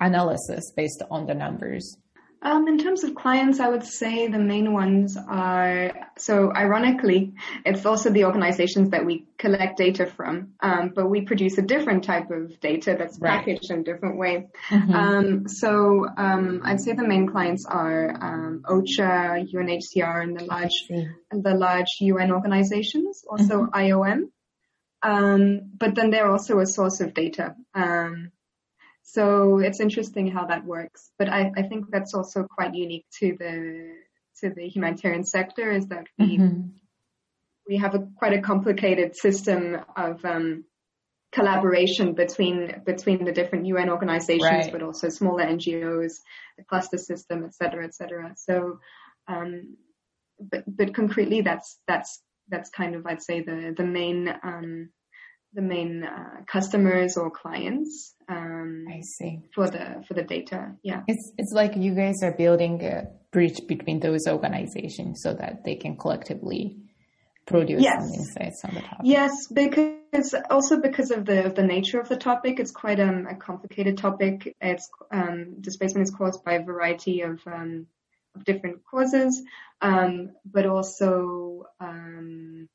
analysis 0.00 0.70
based 0.76 1.02
on 1.10 1.26
the 1.26 1.34
numbers. 1.34 1.96
Um, 2.42 2.68
in 2.68 2.78
terms 2.78 3.04
of 3.04 3.14
clients, 3.14 3.60
I 3.60 3.68
would 3.68 3.84
say 3.84 4.28
the 4.28 4.38
main 4.38 4.72
ones 4.72 5.16
are, 5.16 5.92
so 6.16 6.50
ironically, 6.54 7.34
it's 7.66 7.84
also 7.84 8.08
the 8.08 8.24
organizations 8.24 8.90
that 8.90 9.04
we 9.04 9.26
collect 9.36 9.76
data 9.76 10.06
from, 10.06 10.54
um, 10.60 10.92
but 10.94 11.10
we 11.10 11.20
produce 11.20 11.58
a 11.58 11.62
different 11.62 12.04
type 12.04 12.30
of 12.30 12.58
data 12.60 12.96
that's 12.98 13.18
packaged 13.18 13.68
right. 13.68 13.76
in 13.76 13.80
a 13.80 13.84
different 13.84 14.16
way. 14.18 14.48
Mm-hmm. 14.70 14.92
Um, 14.94 15.48
so 15.48 16.06
um, 16.16 16.62
I'd 16.64 16.80
say 16.80 16.94
the 16.94 17.06
main 17.06 17.28
clients 17.28 17.66
are 17.66 18.10
um, 18.10 18.62
OCHA, 18.64 19.52
UNHCR, 19.52 20.22
and 20.22 20.38
the 20.38 20.44
large, 20.44 20.86
the 20.88 21.54
large 21.54 21.88
UN 22.00 22.32
organizations, 22.32 23.22
also 23.28 23.64
mm-hmm. 23.64 23.78
IOM. 23.78 24.30
Um, 25.02 25.72
but 25.78 25.94
then 25.94 26.10
they're 26.10 26.30
also 26.30 26.58
a 26.58 26.66
source 26.66 27.00
of 27.00 27.12
data. 27.12 27.54
So 29.12 29.58
it's 29.58 29.80
interesting 29.80 30.30
how 30.30 30.46
that 30.46 30.64
works. 30.64 31.10
But 31.18 31.28
I, 31.28 31.50
I 31.56 31.62
think 31.62 31.90
that's 31.90 32.14
also 32.14 32.44
quite 32.44 32.74
unique 32.74 33.06
to 33.18 33.36
the 33.38 33.94
to 34.40 34.50
the 34.50 34.68
humanitarian 34.68 35.24
sector 35.24 35.70
is 35.72 35.88
that 35.88 36.06
we 36.18 36.38
mm-hmm. 36.38 36.68
we 37.68 37.76
have 37.76 37.94
a 37.94 38.06
quite 38.16 38.34
a 38.34 38.40
complicated 38.40 39.16
system 39.16 39.80
of 39.96 40.24
um, 40.24 40.64
collaboration 41.32 42.14
between 42.14 42.82
between 42.86 43.24
the 43.24 43.32
different 43.32 43.66
UN 43.66 43.90
organizations, 43.90 44.42
right. 44.42 44.72
but 44.72 44.82
also 44.82 45.08
smaller 45.08 45.44
NGOs, 45.44 46.14
the 46.56 46.64
cluster 46.64 46.98
system, 46.98 47.44
et 47.44 47.54
cetera, 47.54 47.84
et 47.84 47.94
cetera. 47.94 48.32
So, 48.36 48.78
um, 49.26 49.76
but 50.38 50.64
but 50.66 50.94
concretely, 50.94 51.40
that's 51.40 51.78
that's 51.88 52.22
that's 52.48 52.70
kind 52.70 52.94
of 52.94 53.06
I'd 53.06 53.22
say 53.22 53.40
the 53.40 53.74
the 53.76 53.84
main 53.84 54.32
um, 54.42 54.90
the 55.52 55.62
main 55.62 56.04
uh, 56.04 56.42
customers 56.46 57.16
or 57.16 57.30
clients. 57.30 58.14
Um, 58.28 58.86
I 58.88 59.00
see 59.02 59.40
for 59.54 59.68
the 59.68 60.04
for 60.06 60.14
the 60.14 60.22
data. 60.22 60.76
Yeah, 60.82 61.02
it's 61.08 61.32
it's 61.38 61.52
like 61.52 61.76
you 61.76 61.94
guys 61.94 62.22
are 62.22 62.32
building 62.32 62.82
a 62.84 63.08
bridge 63.32 63.60
between 63.66 64.00
those 64.00 64.26
organizations 64.26 65.22
so 65.22 65.34
that 65.34 65.64
they 65.64 65.76
can 65.76 65.96
collectively 65.96 66.78
produce 67.46 67.82
yes. 67.82 68.04
some 68.04 68.14
insights 68.14 68.64
on 68.64 68.74
the 68.74 68.80
topic. 68.80 69.00
Yes, 69.04 69.48
because 69.48 70.34
also 70.48 70.80
because 70.80 71.10
of 71.10 71.24
the 71.24 71.46
of 71.46 71.54
the 71.54 71.64
nature 71.64 72.00
of 72.00 72.08
the 72.08 72.16
topic, 72.16 72.60
it's 72.60 72.70
quite 72.70 73.00
um, 73.00 73.26
a 73.28 73.34
complicated 73.34 73.98
topic. 73.98 74.56
It's 74.60 74.88
um, 75.10 75.60
displacement 75.60 76.08
is 76.08 76.14
caused 76.14 76.44
by 76.44 76.54
a 76.54 76.62
variety 76.62 77.22
of 77.22 77.40
um, 77.46 77.86
of 78.36 78.44
different 78.44 78.82
causes, 78.88 79.42
um, 79.80 80.30
but 80.44 80.66
also 80.66 81.64
um, 81.80 82.68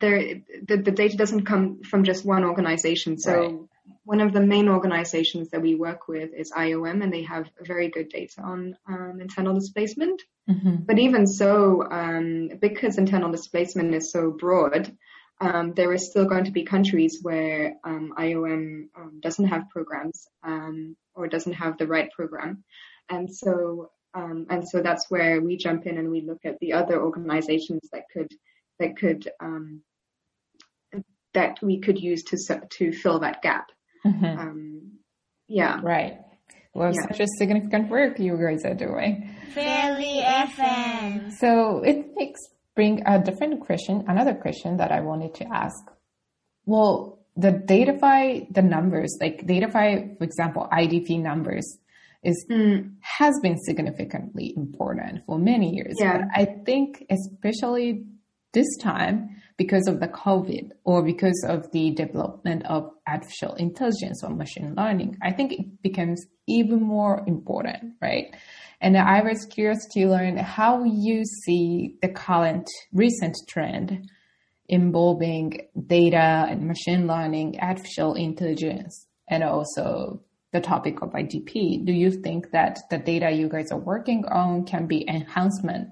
there 0.00 0.40
the, 0.66 0.76
the 0.76 0.90
data 0.90 1.16
doesn't 1.16 1.46
come 1.46 1.82
from 1.82 2.04
just 2.04 2.24
one 2.24 2.44
organization. 2.44 3.18
So 3.18 3.32
right. 3.32 3.58
one 4.04 4.20
of 4.20 4.32
the 4.32 4.40
main 4.40 4.68
organizations 4.68 5.50
that 5.50 5.62
we 5.62 5.74
work 5.74 6.08
with 6.08 6.30
is 6.34 6.52
IOM, 6.52 7.02
and 7.02 7.12
they 7.12 7.22
have 7.22 7.48
very 7.60 7.88
good 7.88 8.08
data 8.08 8.42
on 8.42 8.76
um, 8.88 9.18
internal 9.20 9.54
displacement. 9.54 10.22
Mm-hmm. 10.48 10.76
But 10.86 10.98
even 10.98 11.26
so, 11.26 11.86
um, 11.90 12.50
because 12.60 12.98
internal 12.98 13.30
displacement 13.30 13.94
is 13.94 14.10
so 14.10 14.30
broad, 14.30 14.96
um, 15.40 15.72
there 15.74 15.92
is 15.92 16.10
still 16.10 16.24
going 16.24 16.44
to 16.44 16.50
be 16.52 16.64
countries 16.64 17.18
where 17.22 17.76
um, 17.84 18.14
IOM 18.18 18.88
um, 18.96 19.20
doesn't 19.20 19.46
have 19.46 19.70
programs 19.70 20.26
um, 20.42 20.96
or 21.14 21.28
doesn't 21.28 21.52
have 21.52 21.78
the 21.78 21.86
right 21.86 22.10
program, 22.12 22.64
and 23.08 23.32
so 23.32 23.90
and 24.14 24.68
so 24.68 24.82
that's 24.82 25.10
where 25.10 25.40
we 25.40 25.56
jump 25.56 25.86
in 25.86 25.98
and 25.98 26.10
we 26.10 26.22
look 26.22 26.40
at 26.44 26.58
the 26.58 26.72
other 26.72 27.00
organizations 27.00 27.88
that 27.92 28.04
could 28.12 28.32
that 28.78 28.96
could 28.96 29.28
um, 29.40 29.82
that 31.34 31.58
we 31.62 31.80
could 31.80 31.98
use 31.98 32.22
to 32.24 32.36
to 32.70 32.92
fill 32.92 33.20
that 33.20 33.42
gap. 33.42 33.66
Mm-hmm. 34.06 34.24
Um, 34.24 34.92
yeah. 35.48 35.80
Right. 35.82 36.18
Well, 36.74 36.92
yeah. 36.94 37.02
such 37.10 37.20
a 37.20 37.26
significant 37.38 37.88
work 37.88 38.18
you 38.18 38.36
guys 38.36 38.64
are 38.64 38.74
doing. 38.74 39.34
Fairly 39.52 40.22
FM. 40.22 41.32
So 41.32 41.82
it 41.82 42.14
makes 42.14 42.40
bring 42.78 43.02
a 43.06 43.20
different 43.20 43.60
question, 43.60 44.04
another 44.06 44.34
question 44.34 44.76
that 44.76 44.92
I 44.92 45.00
wanted 45.00 45.34
to 45.34 45.44
ask. 45.52 45.82
Well, 46.64 47.18
the 47.36 47.50
Datify 47.50 48.52
the 48.54 48.62
numbers, 48.62 49.16
like 49.20 49.44
Datify, 49.46 50.16
for 50.16 50.22
example, 50.22 50.68
IDP 50.72 51.20
numbers 51.20 51.66
is 52.22 52.46
mm. 52.48 52.92
has 53.00 53.34
been 53.42 53.56
significantly 53.58 54.54
important 54.56 55.24
for 55.26 55.38
many 55.38 55.74
years. 55.74 55.96
Yeah. 55.98 56.18
But 56.18 56.26
I 56.34 56.44
think 56.64 57.04
especially 57.10 58.04
this 58.52 58.76
time, 58.80 59.38
because 59.58 59.88
of 59.88 59.98
the 60.00 60.08
COVID 60.08 60.70
or 60.84 61.02
because 61.02 61.44
of 61.46 61.70
the 61.72 61.90
development 61.90 62.64
of 62.66 62.90
artificial 63.06 63.54
intelligence 63.54 64.22
or 64.22 64.30
machine 64.30 64.74
learning, 64.76 65.18
I 65.20 65.32
think 65.32 65.52
it 65.52 65.82
becomes 65.82 66.24
even 66.46 66.80
more 66.80 67.24
important, 67.26 67.94
right? 68.00 68.34
And 68.80 68.96
I 68.96 69.20
was 69.22 69.44
curious 69.46 69.84
to 69.92 70.08
learn 70.08 70.36
how 70.36 70.84
you 70.84 71.24
see 71.24 71.96
the 72.00 72.08
current 72.08 72.68
recent 72.92 73.36
trend 73.48 74.08
involving 74.68 75.60
data 75.86 76.46
and 76.48 76.68
machine 76.68 77.06
learning, 77.08 77.58
artificial 77.60 78.14
intelligence, 78.14 79.06
and 79.28 79.42
also 79.42 80.22
the 80.52 80.60
topic 80.60 81.02
of 81.02 81.10
IDP. 81.10 81.84
Do 81.84 81.92
you 81.92 82.10
think 82.10 82.52
that 82.52 82.78
the 82.90 82.98
data 82.98 83.30
you 83.30 83.48
guys 83.48 83.72
are 83.72 83.78
working 83.78 84.24
on 84.26 84.64
can 84.64 84.86
be 84.86 85.08
enhancement 85.08 85.88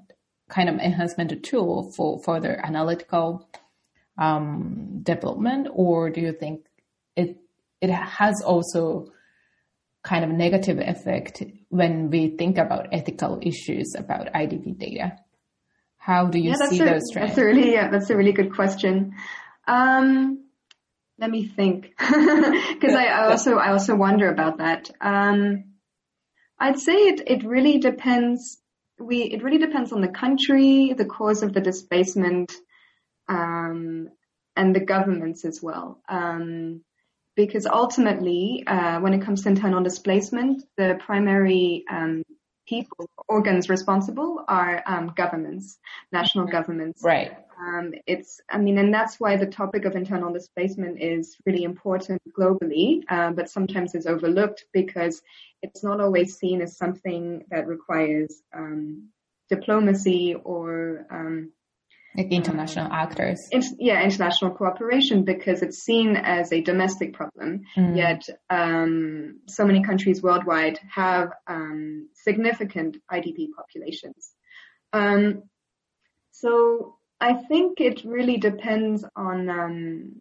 kind 0.48 0.68
of 0.68 0.76
enhancement 0.76 1.44
tool 1.44 1.92
for 1.96 2.22
further 2.22 2.60
analytical 2.64 3.48
um, 4.18 5.00
development, 5.02 5.68
or 5.72 6.10
do 6.10 6.20
you 6.20 6.32
think 6.32 6.66
it 7.16 7.36
it 7.80 7.90
has 7.90 8.42
also 8.42 9.12
kind 10.02 10.24
of 10.24 10.30
negative 10.30 10.78
effect 10.78 11.42
when 11.68 12.10
we 12.10 12.28
think 12.28 12.58
about 12.58 12.88
ethical 12.92 13.38
issues 13.42 13.94
about 13.96 14.32
IDP 14.32 14.78
data? 14.78 15.18
How 15.98 16.26
do 16.26 16.38
you 16.38 16.50
yeah, 16.50 16.68
see 16.68 16.80
a, 16.80 16.84
those 16.84 17.10
trends? 17.12 17.30
That's 17.30 17.38
a 17.38 17.44
really 17.44 17.72
yeah, 17.72 17.90
that's 17.90 18.10
a 18.10 18.16
really 18.16 18.32
good 18.32 18.54
question. 18.54 19.14
Um, 19.66 20.44
let 21.18 21.30
me 21.30 21.46
think, 21.46 21.94
because 21.98 22.94
I, 22.94 23.06
I, 23.06 23.30
also 23.30 23.56
I 23.56 23.72
also 23.72 23.96
wonder 23.96 24.30
about 24.30 24.58
that. 24.58 24.90
Um, 25.00 25.64
I'd 26.58 26.78
say 26.78 26.92
it 26.92 27.22
it 27.26 27.44
really 27.44 27.78
depends 27.78 28.58
we 28.98 29.22
it 29.22 29.42
really 29.42 29.58
depends 29.58 29.92
on 29.92 30.00
the 30.00 30.08
country, 30.08 30.94
the 30.96 31.04
cause 31.04 31.42
of 31.42 31.52
the 31.52 31.60
displacement, 31.60 32.52
um, 33.28 34.08
and 34.56 34.74
the 34.74 34.80
governments 34.80 35.44
as 35.44 35.62
well. 35.62 36.00
Um, 36.08 36.82
because 37.36 37.66
ultimately, 37.66 38.64
uh, 38.66 38.98
when 39.00 39.12
it 39.12 39.22
comes 39.22 39.42
to 39.42 39.50
internal 39.50 39.82
displacement, 39.82 40.62
the 40.78 40.98
primary 41.04 41.84
um, 41.90 42.22
people, 42.66 43.08
organs 43.28 43.68
responsible 43.68 44.42
are 44.48 44.82
um, 44.86 45.12
governments, 45.14 45.78
national 46.12 46.46
governments. 46.46 47.02
Right. 47.04 47.36
Um, 47.58 47.94
it's, 48.06 48.40
I 48.50 48.58
mean, 48.58 48.78
and 48.78 48.92
that's 48.92 49.18
why 49.18 49.36
the 49.36 49.46
topic 49.46 49.84
of 49.84 49.96
internal 49.96 50.32
displacement 50.32 51.00
is 51.00 51.36
really 51.46 51.64
important 51.64 52.20
globally, 52.38 53.02
uh, 53.08 53.30
but 53.30 53.48
sometimes 53.48 53.94
it's 53.94 54.06
overlooked 54.06 54.66
because 54.72 55.22
it's 55.62 55.82
not 55.82 56.00
always 56.00 56.36
seen 56.36 56.60
as 56.60 56.76
something 56.76 57.44
that 57.50 57.66
requires 57.66 58.42
um, 58.54 59.08
diplomacy 59.48 60.34
or 60.34 61.06
um, 61.10 61.52
like 62.16 62.32
international 62.32 62.90
actors. 62.90 63.48
In, 63.52 63.62
yeah, 63.78 64.02
international 64.02 64.52
cooperation 64.52 65.24
because 65.24 65.62
it's 65.62 65.78
seen 65.78 66.16
as 66.16 66.52
a 66.52 66.62
domestic 66.62 67.12
problem. 67.12 67.64
Mm. 67.76 67.96
Yet, 67.96 68.28
um, 68.48 69.40
so 69.48 69.66
many 69.66 69.82
countries 69.82 70.22
worldwide 70.22 70.78
have 70.94 71.32
um, 71.46 72.08
significant 72.14 72.96
IDP 73.10 73.48
populations. 73.56 74.32
Um, 74.92 75.42
so 76.30 76.95
I 77.20 77.34
think 77.34 77.80
it 77.80 78.04
really 78.04 78.36
depends 78.36 79.04
on. 79.14 79.48
Um, 79.48 80.12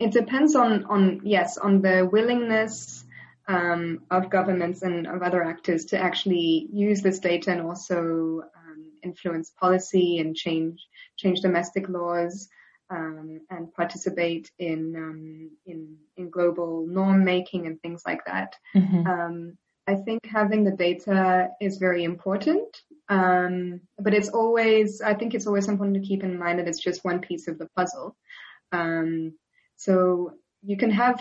it 0.00 0.10
depends 0.10 0.56
on 0.56 0.84
on 0.86 1.20
yes 1.22 1.56
on 1.56 1.80
the 1.80 2.08
willingness 2.10 3.04
um, 3.46 4.00
of 4.10 4.30
governments 4.30 4.82
and 4.82 5.06
of 5.06 5.22
other 5.22 5.42
actors 5.42 5.84
to 5.86 5.98
actually 5.98 6.66
use 6.72 7.02
this 7.02 7.18
data 7.18 7.52
and 7.52 7.60
also 7.60 8.42
um, 8.56 8.92
influence 9.02 9.50
policy 9.50 10.18
and 10.18 10.34
change 10.34 10.80
change 11.16 11.40
domestic 11.40 11.88
laws 11.88 12.48
um, 12.90 13.40
and 13.50 13.72
participate 13.74 14.50
in, 14.58 14.94
um, 14.96 15.50
in 15.66 15.96
in 16.16 16.30
global 16.30 16.86
norm 16.86 17.24
making 17.24 17.66
and 17.66 17.80
things 17.80 18.02
like 18.06 18.24
that. 18.26 18.56
Mm-hmm. 18.74 19.06
Um, 19.06 19.58
I 19.86 19.96
think 19.96 20.24
having 20.26 20.64
the 20.64 20.70
data 20.70 21.48
is 21.60 21.76
very 21.76 22.04
important, 22.04 22.80
um, 23.08 23.80
but 23.98 24.14
it's 24.14 24.28
always 24.28 25.00
I 25.00 25.14
think 25.14 25.34
it's 25.34 25.46
always 25.46 25.68
important 25.68 25.96
to 25.96 26.08
keep 26.08 26.22
in 26.22 26.38
mind 26.38 26.58
that 26.58 26.68
it's 26.68 26.82
just 26.82 27.04
one 27.04 27.20
piece 27.20 27.48
of 27.48 27.58
the 27.58 27.68
puzzle. 27.76 28.16
so 29.76 30.32
you 30.62 30.76
can 30.76 30.90
have 30.90 31.20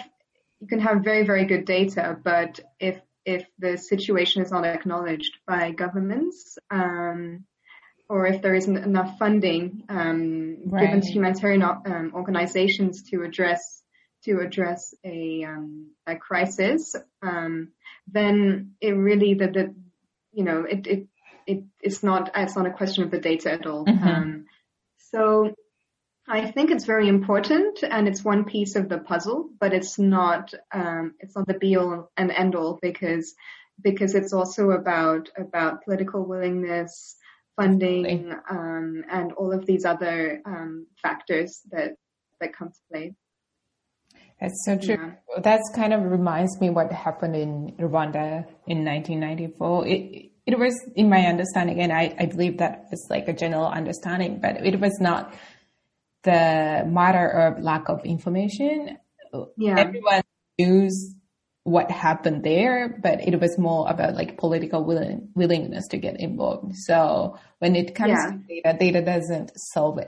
you 0.63 0.67
can 0.67 0.79
have 0.79 1.03
very, 1.03 1.25
very 1.25 1.43
good 1.43 1.65
data, 1.65 2.17
but 2.23 2.61
if 2.79 2.97
if 3.25 3.45
the 3.59 3.77
situation 3.77 4.41
is 4.41 4.51
not 4.51 4.65
acknowledged 4.65 5.37
by 5.45 5.71
governments, 5.71 6.57
um, 6.71 7.43
or 8.07 8.27
if 8.27 8.41
there 8.41 8.55
isn't 8.55 8.77
enough 8.77 9.17
funding 9.17 9.83
um, 9.89 10.57
Right. 10.65 10.85
given 10.85 11.01
to 11.01 11.11
humanitarian 11.11 11.61
um, 11.63 12.11
organizations 12.13 13.03
to 13.09 13.23
address 13.23 13.83
to 14.23 14.39
address 14.39 14.93
a 15.03 15.43
um, 15.43 15.91
a 16.07 16.15
crisis, 16.15 16.95
um, 17.21 17.73
then 18.07 18.71
it 18.79 18.91
really 18.91 19.33
the, 19.33 19.47
the 19.47 19.75
you 20.31 20.45
know 20.45 20.63
it, 20.63 20.87
it 20.87 21.07
it 21.47 21.63
it's 21.81 22.03
not 22.03 22.31
it's 22.35 22.55
not 22.55 22.65
a 22.65 22.71
question 22.71 23.03
of 23.03 23.11
the 23.11 23.19
data 23.19 23.51
at 23.51 23.65
all. 23.65 23.85
Mhm. 23.85 24.05
Um, 24.05 24.45
so 24.97 25.53
I 26.27 26.51
think 26.51 26.71
it's 26.71 26.85
very 26.85 27.07
important 27.07 27.83
and 27.83 28.07
it's 28.07 28.23
one 28.23 28.45
piece 28.45 28.75
of 28.75 28.87
the 28.87 28.99
puzzle, 28.99 29.49
but 29.59 29.73
it's 29.73 29.99
not 29.99 30.53
um, 30.71 31.15
it's 31.19 31.35
not 31.35 31.47
the 31.47 31.53
be 31.53 31.75
all 31.75 32.09
and 32.15 32.31
end 32.31 32.55
all 32.55 32.79
because 32.81 33.35
because 33.81 34.15
it's 34.15 34.33
also 34.33 34.71
about 34.71 35.29
about 35.37 35.83
political 35.83 36.25
willingness, 36.25 37.17
funding, 37.55 38.33
um, 38.49 39.03
and 39.09 39.33
all 39.33 39.51
of 39.51 39.65
these 39.65 39.85
other 39.85 40.41
um, 40.45 40.87
factors 41.01 41.61
that 41.71 41.95
that 42.39 42.53
come 42.53 42.69
to 42.69 42.79
play. 42.91 43.13
That's 44.39 44.65
so 44.65 44.77
true. 44.77 44.95
Yeah. 44.95 45.41
That's 45.41 45.69
kind 45.75 45.93
of 45.93 46.03
reminds 46.03 46.59
me 46.59 46.69
what 46.69 46.91
happened 46.91 47.35
in 47.35 47.73
Rwanda 47.79 48.45
in 48.67 48.83
1994. 48.83 49.87
It 49.87 50.31
it 50.45 50.59
was, 50.59 50.75
in 50.95 51.09
my 51.09 51.25
understanding, 51.25 51.79
and 51.79 51.91
I, 51.91 52.15
I 52.19 52.25
believe 52.25 52.57
that 52.57 52.85
was 52.91 53.07
like 53.09 53.27
a 53.27 53.33
general 53.33 53.67
understanding, 53.67 54.39
but 54.41 54.65
it 54.65 54.79
was 54.79 54.97
not 54.99 55.33
the 56.23 56.83
matter 56.87 57.27
of 57.27 57.63
lack 57.63 57.89
of 57.89 58.03
information. 58.05 58.97
Yeah. 59.57 59.79
Everyone 59.79 60.21
knows 60.59 61.15
what 61.63 61.89
happened 61.89 62.43
there, 62.43 62.99
but 63.01 63.25
it 63.25 63.39
was 63.39 63.57
more 63.57 63.89
about 63.89 64.15
like 64.15 64.37
political 64.37 64.83
willing, 64.83 65.29
willingness 65.33 65.87
to 65.91 65.97
get 65.97 66.19
involved. 66.19 66.75
So 66.75 67.37
when 67.59 67.75
it 67.75 67.95
comes 67.95 68.11
Yeah. 68.11 68.31
to 68.31 68.61
data, 68.61 68.77
data 68.79 69.01
doesn't 69.01 69.51
solve 69.55 69.99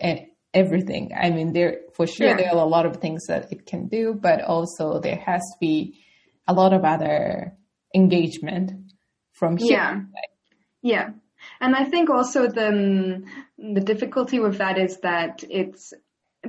everything. 0.53 1.11
I 1.15 1.29
mean, 1.31 1.53
there 1.53 1.79
for 1.93 2.07
sure 2.07 2.27
Yeah. 2.27 2.35
there 2.37 2.49
are 2.53 2.57
a 2.57 2.65
lot 2.65 2.85
of 2.85 2.97
things 2.97 3.25
that 3.27 3.51
it 3.53 3.65
can 3.65 3.87
do, 3.87 4.13
but 4.13 4.41
also 4.41 4.99
there 4.99 5.15
has 5.15 5.41
to 5.41 5.57
be 5.61 5.97
a 6.45 6.53
lot 6.53 6.73
of 6.73 6.83
other 6.83 7.53
engagement 7.93 8.84
from 9.35 9.57
here. 9.57 9.71
Yeah. 9.71 10.01
Yeah. 10.81 11.09
And 11.61 11.75
I 11.75 11.83
think 11.85 12.09
also 12.09 12.47
the 12.47 12.67
um, 12.69 13.25
the 13.75 13.81
difficulty 13.81 14.39
with 14.39 14.57
that 14.57 14.77
is 14.77 14.99
that 15.01 15.43
it's 15.49 15.93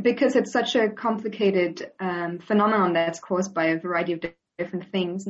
because 0.00 0.36
it's 0.36 0.52
such 0.52 0.74
a 0.76 0.88
complicated 0.88 1.90
um, 2.00 2.38
phenomenon 2.38 2.92
that's 2.94 3.20
caused 3.20 3.52
by 3.54 3.66
a 3.66 3.78
variety 3.78 4.12
of 4.14 4.20
different 4.58 4.90
things 4.90 5.26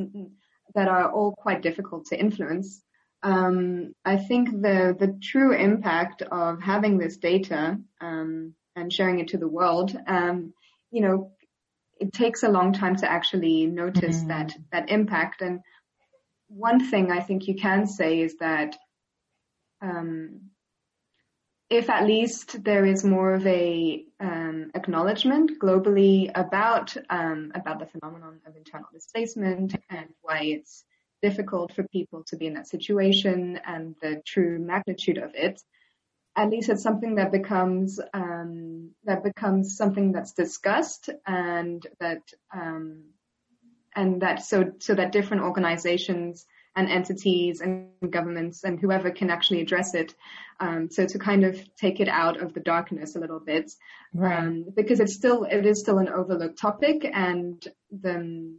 that 0.75 0.87
are 0.87 1.11
all 1.11 1.33
quite 1.33 1.61
difficult 1.61 2.05
to 2.05 2.19
influence. 2.19 2.81
Um, 3.23 3.93
I 4.05 4.17
think 4.17 4.51
the 4.51 4.95
the 4.97 5.17
true 5.21 5.53
impact 5.53 6.21
of 6.21 6.61
having 6.61 6.97
this 6.97 7.17
data 7.17 7.77
um, 7.99 8.53
and 8.75 8.93
sharing 8.93 9.19
it 9.19 9.29
to 9.29 9.37
the 9.37 9.47
world, 9.47 9.97
um, 10.07 10.53
you 10.91 11.01
know, 11.01 11.31
it 11.99 12.13
takes 12.13 12.43
a 12.43 12.49
long 12.49 12.73
time 12.73 12.95
to 12.97 13.11
actually 13.11 13.65
notice 13.65 14.23
Mhm. 14.23 14.27
that 14.27 14.49
that 14.71 14.89
impact. 14.89 15.41
And 15.41 15.61
one 16.47 16.89
thing 16.89 17.11
I 17.11 17.19
think 17.19 17.47
you 17.47 17.55
can 17.55 17.87
say 17.87 18.21
is 18.21 18.37
that 18.37 18.75
um, 19.81 20.49
if 21.69 21.89
at 21.89 22.05
least 22.05 22.63
there 22.63 22.85
is 22.85 23.03
more 23.03 23.33
of 23.33 23.45
a 23.45 24.05
um, 24.19 24.71
acknowledgement 24.73 25.59
globally 25.59 26.31
about 26.33 26.95
um, 27.09 27.51
about 27.55 27.79
the 27.79 27.85
phenomenon 27.85 28.39
of 28.47 28.55
internal 28.55 28.87
displacement 28.93 29.75
and 29.89 30.07
why 30.21 30.43
it's 30.43 30.85
difficult 31.21 31.73
for 31.73 31.83
people 31.89 32.23
to 32.27 32.37
be 32.37 32.47
in 32.47 32.53
that 32.53 32.67
situation 32.67 33.59
and 33.65 33.95
the 34.01 34.21
true 34.25 34.59
magnitude 34.59 35.17
of 35.17 35.31
it, 35.33 35.61
at 36.35 36.49
least 36.49 36.69
it's 36.69 36.83
something 36.83 37.15
that 37.15 37.31
becomes 37.31 37.99
um, 38.13 38.91
that 39.03 39.23
becomes 39.23 39.75
something 39.75 40.11
that's 40.11 40.33
discussed 40.33 41.09
and 41.25 41.85
that 41.99 42.21
um, 42.53 43.03
and 43.97 44.21
that 44.21 44.43
so 44.43 44.71
so 44.79 44.93
that 44.95 45.11
different 45.11 45.43
organizations 45.43 46.45
and 46.77 46.89
entities 46.89 47.61
and 47.61 47.89
governments 48.11 48.63
and 48.63 48.79
whoever 48.79 49.09
can 49.09 49.29
actually 49.31 49.61
address 49.61 49.95
it. 49.95 50.13
Um, 50.59 50.89
so 50.91 51.05
to 51.07 51.17
kind 51.17 51.43
of 51.43 51.53
take 51.75 51.99
it 51.99 52.07
out 52.07 52.39
of 52.39 52.53
the 52.53 52.59
darkness 52.59 53.15
a 53.15 53.19
little 53.19 53.39
bit, 53.39 53.71
Right. 54.13 54.37
um, 54.37 54.65
because 54.75 54.99
it's 54.99 55.15
still 55.15 55.43
it 55.43 55.65
is 55.65 55.79
still 55.79 55.97
an 55.97 56.07
overlooked 56.09 56.59
topic, 56.59 57.09
and 57.11 57.67
the 57.91 58.55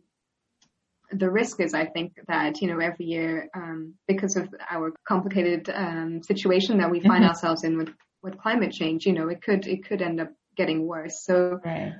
the 1.13 1.31
risk 1.31 1.61
is, 1.61 1.73
I 1.73 1.87
think, 1.87 2.19
that 2.29 2.61
you 2.61 2.69
know 2.69 2.81
every 2.81 3.07
year 3.07 3.49
um, 3.55 3.95
because 4.07 4.37
of 4.37 4.53
our 4.71 4.93
complicated 5.07 5.71
um, 5.71 6.23
situation 6.23 6.79
that 6.79 6.91
we 6.91 7.01
find 7.01 7.25
Mhm. 7.25 7.29
ourselves 7.29 7.65
in 7.65 7.79
with 7.79 7.91
with 8.23 8.39
climate 8.39 8.73
change, 8.73 9.07
you 9.07 9.13
know, 9.13 9.29
it 9.29 9.41
could 9.43 9.67
it 9.67 9.85
could 9.87 10.03
end 10.03 10.21
up 10.21 10.31
getting 10.57 10.87
worse. 10.87 11.25
So 11.25 11.61
right. 11.65 11.95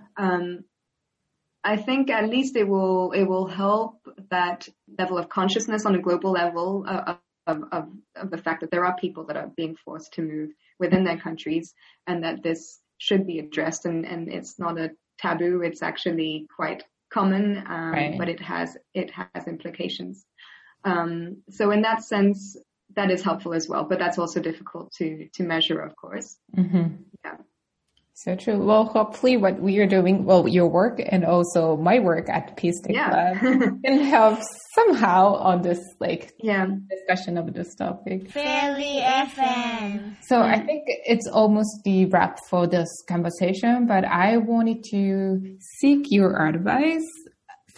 I 1.65 1.77
think 1.77 2.11
at 2.11 2.29
least 2.29 2.57
it 2.57 2.67
will 2.69 3.13
it 3.13 3.25
will 3.25 3.47
help 3.47 4.01
that 4.31 4.69
level 4.99 5.19
of 5.19 5.29
consciousness 5.29 5.85
on 5.87 5.95
a 5.95 6.01
global 6.01 6.31
level 6.31 6.85
uh, 6.89 7.15
of, 7.47 7.65
of 7.73 7.89
of 8.17 8.31
the 8.31 8.39
fact 8.39 8.61
that 8.61 8.71
there 8.71 8.85
are 8.85 8.97
people 8.97 9.25
that 9.27 9.37
are 9.37 9.51
being 9.57 9.77
forced 9.85 10.13
to 10.15 10.23
move 10.23 10.51
within 10.79 11.05
their 11.05 11.19
countries 11.19 11.75
and 12.07 12.25
that 12.25 12.43
this 12.43 12.81
should 12.99 13.27
be 13.27 13.39
addressed. 13.39 13.85
And 13.87 14.05
and 14.07 14.29
it's 14.33 14.59
not 14.59 14.79
a 14.79 14.91
taboo. 15.19 15.63
It's 15.63 15.83
actually 15.83 16.47
quite 16.55 16.85
common 17.13 17.65
um, 17.67 17.93
Right. 17.93 18.19
but 18.19 18.29
it 18.29 18.41
has 18.41 18.77
it 18.95 19.11
has 19.11 19.47
implications. 19.47 20.25
Um, 20.85 21.43
so 21.51 21.71
in 21.73 21.83
that 21.83 22.03
sense 22.05 22.57
that 22.95 23.11
is 23.11 23.23
helpful 23.23 23.53
as 23.53 23.69
well 23.69 23.85
but 23.85 23.99
that's 23.99 24.19
also 24.19 24.41
difficult 24.41 24.93
to 24.93 25.29
to 25.35 25.43
measure 25.43 25.81
of 25.81 25.95
course. 25.97 26.37
Mm-hmm. 26.57 27.03
yeah 27.25 27.37
So 28.21 28.35
true. 28.35 28.59
Well, 28.59 28.87
hopefully 28.87 29.37
what 29.37 29.61
we 29.61 29.79
are 29.79 29.87
doing, 29.87 30.25
well, 30.25 30.49
your 30.49 30.67
work 30.67 31.01
and 31.07 31.25
also 31.25 31.77
my 31.77 32.01
work 32.01 32.29
at 32.29 32.57
Peace 32.57 32.81
Tech 32.81 32.97
yeah 32.97 33.11
Lab 33.11 33.83
can 33.85 34.01
help 34.01 34.41
somehow 34.75 35.37
on 35.37 35.63
this 35.63 35.79
like 36.01 36.33
yeah 36.41 36.67
discussion 36.91 37.39
of 37.39 37.55
this 37.55 37.77
topic. 37.77 38.29
Fairly 38.33 39.01
FM. 39.03 40.17
So 40.23 40.41
I 40.41 40.59
think 40.59 40.83
it's 41.07 41.29
almost 41.29 41.85
the 41.85 42.07
wrap 42.07 42.41
for 42.51 42.67
this 42.67 42.89
conversation, 43.07 43.87
but 43.87 44.05
I 44.05 44.39
wanted 44.39 44.83
to 44.91 45.57
seek 45.79 46.07
your 46.11 46.45
advice 46.45 47.07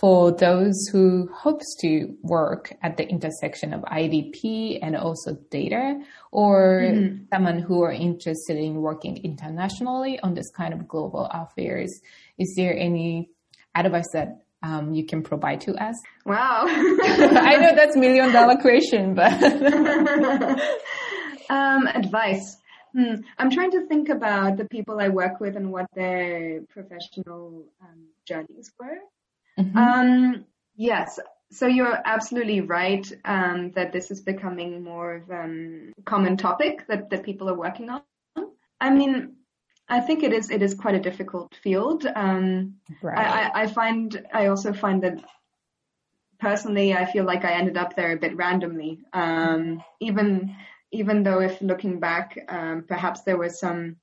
for 0.00 0.32
those 0.32 0.88
who 0.90 1.28
hopes 1.32 1.76
to 1.82 2.16
work 2.22 2.72
at 2.82 2.96
the 2.96 3.06
intersection 3.06 3.74
of 3.74 3.82
IDP 3.82 4.78
and 4.80 4.96
also 4.96 5.34
data, 5.50 6.00
or 6.32 6.90
someone 7.30 7.58
who 7.58 7.82
are 7.82 7.92
interested 7.92 8.56
in 8.56 8.76
working 8.76 9.22
internationally 9.22 10.18
on 10.20 10.32
this 10.32 10.50
kind 10.56 10.72
of 10.72 10.88
global 10.88 11.26
affairs. 11.26 12.00
Is 12.38 12.54
there 12.56 12.74
any 12.74 13.28
advice 13.74 14.08
that 14.14 14.42
um, 14.62 14.94
you 14.94 15.04
can 15.04 15.22
provide 15.22 15.60
to 15.62 15.74
us? 15.74 15.96
wow 16.24 16.64
I 16.66 17.58
know 17.60 17.74
that's 17.74 17.96
million 17.96 18.32
dollar 18.32 18.56
question, 18.56 19.14
but 19.14 19.32
um, 21.50 21.86
advice. 21.86 22.56
Hmm. 22.96 23.16
I'm 23.38 23.50
trying 23.50 23.70
to 23.72 23.86
think 23.86 24.08
about 24.08 24.56
the 24.56 24.64
people 24.64 24.98
I 24.98 25.08
work 25.08 25.40
with 25.40 25.56
and 25.56 25.70
what 25.70 25.86
their 25.94 26.62
professional 26.70 27.66
um, 27.82 28.06
journeys 28.26 28.72
were. 28.80 28.98
Mhm. 29.60 29.76
Um, 29.76 30.44
yes. 30.76 31.18
So 31.52 31.66
you're 31.66 32.00
absolutely 32.04 32.60
right 32.60 33.10
um, 33.24 33.72
that 33.72 33.92
this 33.92 34.10
is 34.10 34.20
becoming 34.20 34.82
more 34.82 35.16
of 35.16 35.30
a 35.30 35.40
um, 35.42 35.92
common 36.04 36.36
topic 36.36 36.86
that, 36.86 37.10
that 37.10 37.24
people 37.24 37.48
are 37.50 37.58
working 37.58 37.90
on. 37.90 38.02
I 38.80 38.90
mean, 38.90 39.36
I 39.88 40.00
think 40.00 40.22
it 40.22 40.32
is 40.32 40.50
it 40.50 40.62
is 40.62 40.74
quite 40.74 40.94
a 40.94 41.00
difficult 41.00 41.54
field. 41.62 42.06
Um, 42.06 42.76
right. 43.02 43.18
I, 43.18 43.22
I, 43.22 43.62
I 43.62 43.66
find 43.66 44.26
I 44.32 44.46
also 44.46 44.72
find 44.72 45.02
that 45.02 45.22
personally 46.38 46.94
I 46.94 47.04
feel 47.04 47.24
like 47.24 47.44
I 47.44 47.52
ended 47.52 47.76
up 47.76 47.96
there 47.96 48.12
a 48.12 48.16
bit 48.16 48.36
randomly. 48.36 49.00
Um, 49.12 49.82
even 50.00 50.54
even 50.92 51.24
though 51.24 51.40
if 51.40 51.60
looking 51.60 51.98
back, 52.00 52.38
um, 52.48 52.84
perhaps 52.86 53.22
there 53.22 53.36
were 53.36 53.50
some 53.50 53.96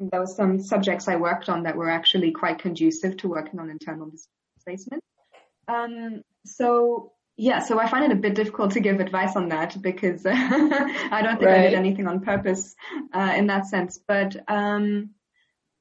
there 0.00 0.20
were 0.20 0.26
some 0.26 0.60
subjects 0.60 1.06
I 1.06 1.16
worked 1.16 1.48
on 1.48 1.62
that 1.62 1.76
were 1.76 1.90
actually 1.90 2.32
quite 2.32 2.58
conducive 2.58 3.16
to 3.18 3.28
working 3.28 3.60
on 3.60 3.70
internal 3.70 4.10
displacement. 4.64 5.02
Um, 5.68 6.22
so 6.44 7.12
yeah, 7.36 7.60
so 7.60 7.80
I 7.80 7.88
find 7.88 8.04
it 8.04 8.12
a 8.12 8.20
bit 8.20 8.34
difficult 8.34 8.72
to 8.72 8.80
give 8.80 9.00
advice 9.00 9.34
on 9.34 9.48
that 9.48 9.80
because 9.80 10.24
I 10.26 11.20
don't 11.22 11.38
think 11.38 11.50
I 11.50 11.62
did 11.62 11.74
anything 11.74 12.06
on 12.06 12.20
purpose 12.20 12.76
uh, 13.12 13.32
in 13.36 13.48
that 13.48 13.66
sense. 13.66 13.98
But 14.06 14.36
um, 14.48 15.10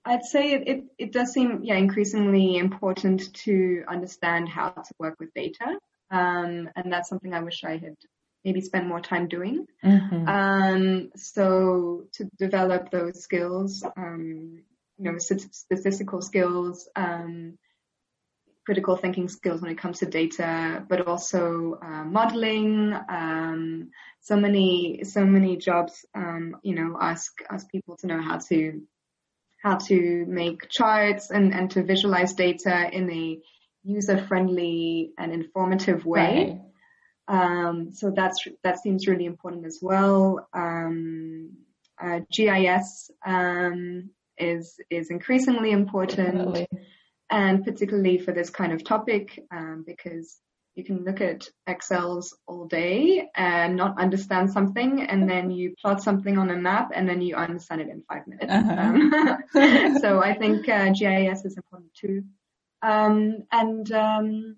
I'd 0.03 0.25
say 0.25 0.53
it, 0.53 0.67
it, 0.67 0.83
it 0.97 1.11
does 1.11 1.31
seem 1.31 1.61
yeah 1.63 1.75
increasingly 1.75 2.57
important 2.57 3.33
to 3.45 3.83
understand 3.87 4.49
how 4.49 4.69
to 4.69 4.93
work 4.97 5.19
with 5.19 5.33
data, 5.33 5.77
um, 6.09 6.69
and 6.75 6.91
that's 6.91 7.09
something 7.09 7.33
I 7.33 7.41
wish 7.41 7.63
I 7.63 7.77
had 7.77 7.95
maybe 8.43 8.61
spent 8.61 8.87
more 8.87 8.99
time 8.99 9.27
doing. 9.27 9.67
Mhm. 9.83 10.27
Um, 10.27 11.11
so 11.15 12.05
to 12.13 12.29
develop 12.37 12.91
those 12.91 13.21
skills, 13.21 13.85
um, 13.95 14.63
you 14.97 15.11
know, 15.11 15.17
statistical 15.17 16.21
skills, 16.21 16.89
um, 16.95 17.57
critical 18.65 18.95
thinking 18.95 19.27
skills 19.27 19.61
when 19.61 19.71
it 19.71 19.77
comes 19.77 19.99
to 19.99 20.05
data, 20.05 20.83
but 20.87 21.07
also 21.07 21.77
uh, 21.81 22.03
modeling. 22.03 22.93
Um, 23.09 23.89
so 24.21 24.35
many, 24.35 25.03
so 25.03 25.25
many 25.25 25.57
jobs, 25.57 26.05
um, 26.15 26.57
you 26.63 26.75
know, 26.75 26.97
ask 26.99 27.31
ask 27.49 27.69
people 27.69 27.97
to 27.97 28.07
know 28.07 28.21
how 28.21 28.37
to 28.49 28.81
how 29.61 29.77
to 29.77 30.25
make 30.27 30.69
charts 30.69 31.31
and 31.31 31.53
and 31.53 31.71
to 31.71 31.83
visualize 31.83 32.33
data 32.33 32.89
in 32.91 33.11
a 33.11 33.39
user 33.83 34.17
friendly 34.27 35.11
and 35.17 35.33
informative 35.33 36.05
way. 36.05 36.57
Right. 36.57 36.61
Um, 37.27 37.91
so 37.91 38.11
that's 38.15 38.45
that 38.63 38.79
seems 38.79 39.07
really 39.07 39.25
important 39.25 39.65
as 39.65 39.79
well. 39.81 40.47
Um, 40.53 41.57
uh, 42.01 42.19
GIS 42.31 43.11
um, 43.25 44.09
is 44.37 44.79
is 44.89 45.09
increasingly 45.09 45.71
important. 45.71 46.37
Definitely 46.37 46.67
and 47.29 47.63
particularly 47.63 48.17
for 48.17 48.31
this 48.31 48.49
kind 48.49 48.73
of 48.73 48.83
topic, 48.83 49.39
um, 49.51 49.83
because 49.85 50.39
you 50.75 50.83
can 50.83 51.03
look 51.03 51.21
at 51.21 51.47
Excels 51.67 52.35
all 52.47 52.65
day 52.65 53.29
and 53.35 53.75
not 53.75 53.99
understand 53.99 54.51
something, 54.51 55.03
and 55.03 55.29
then 55.29 55.51
you 55.51 55.75
plot 55.79 56.01
something 56.01 56.37
on 56.37 56.49
a 56.49 56.55
map, 56.55 56.91
and 56.93 57.07
then 57.07 57.21
you 57.21 57.35
understand 57.35 57.81
it 57.81 57.89
in 57.89 58.03
five 58.09 58.25
minutes. 58.27 58.51
Uh-huh. 58.51 59.37
Um, 59.53 59.99
so 60.01 60.19
I 60.21 60.33
think 60.33 60.67
uh, 60.67 60.89
GIS 60.89 61.45
is 61.45 61.57
important 61.57 61.93
too. 61.93 62.23
Um, 62.81 63.43
and 63.51 63.91
um, 63.91 64.55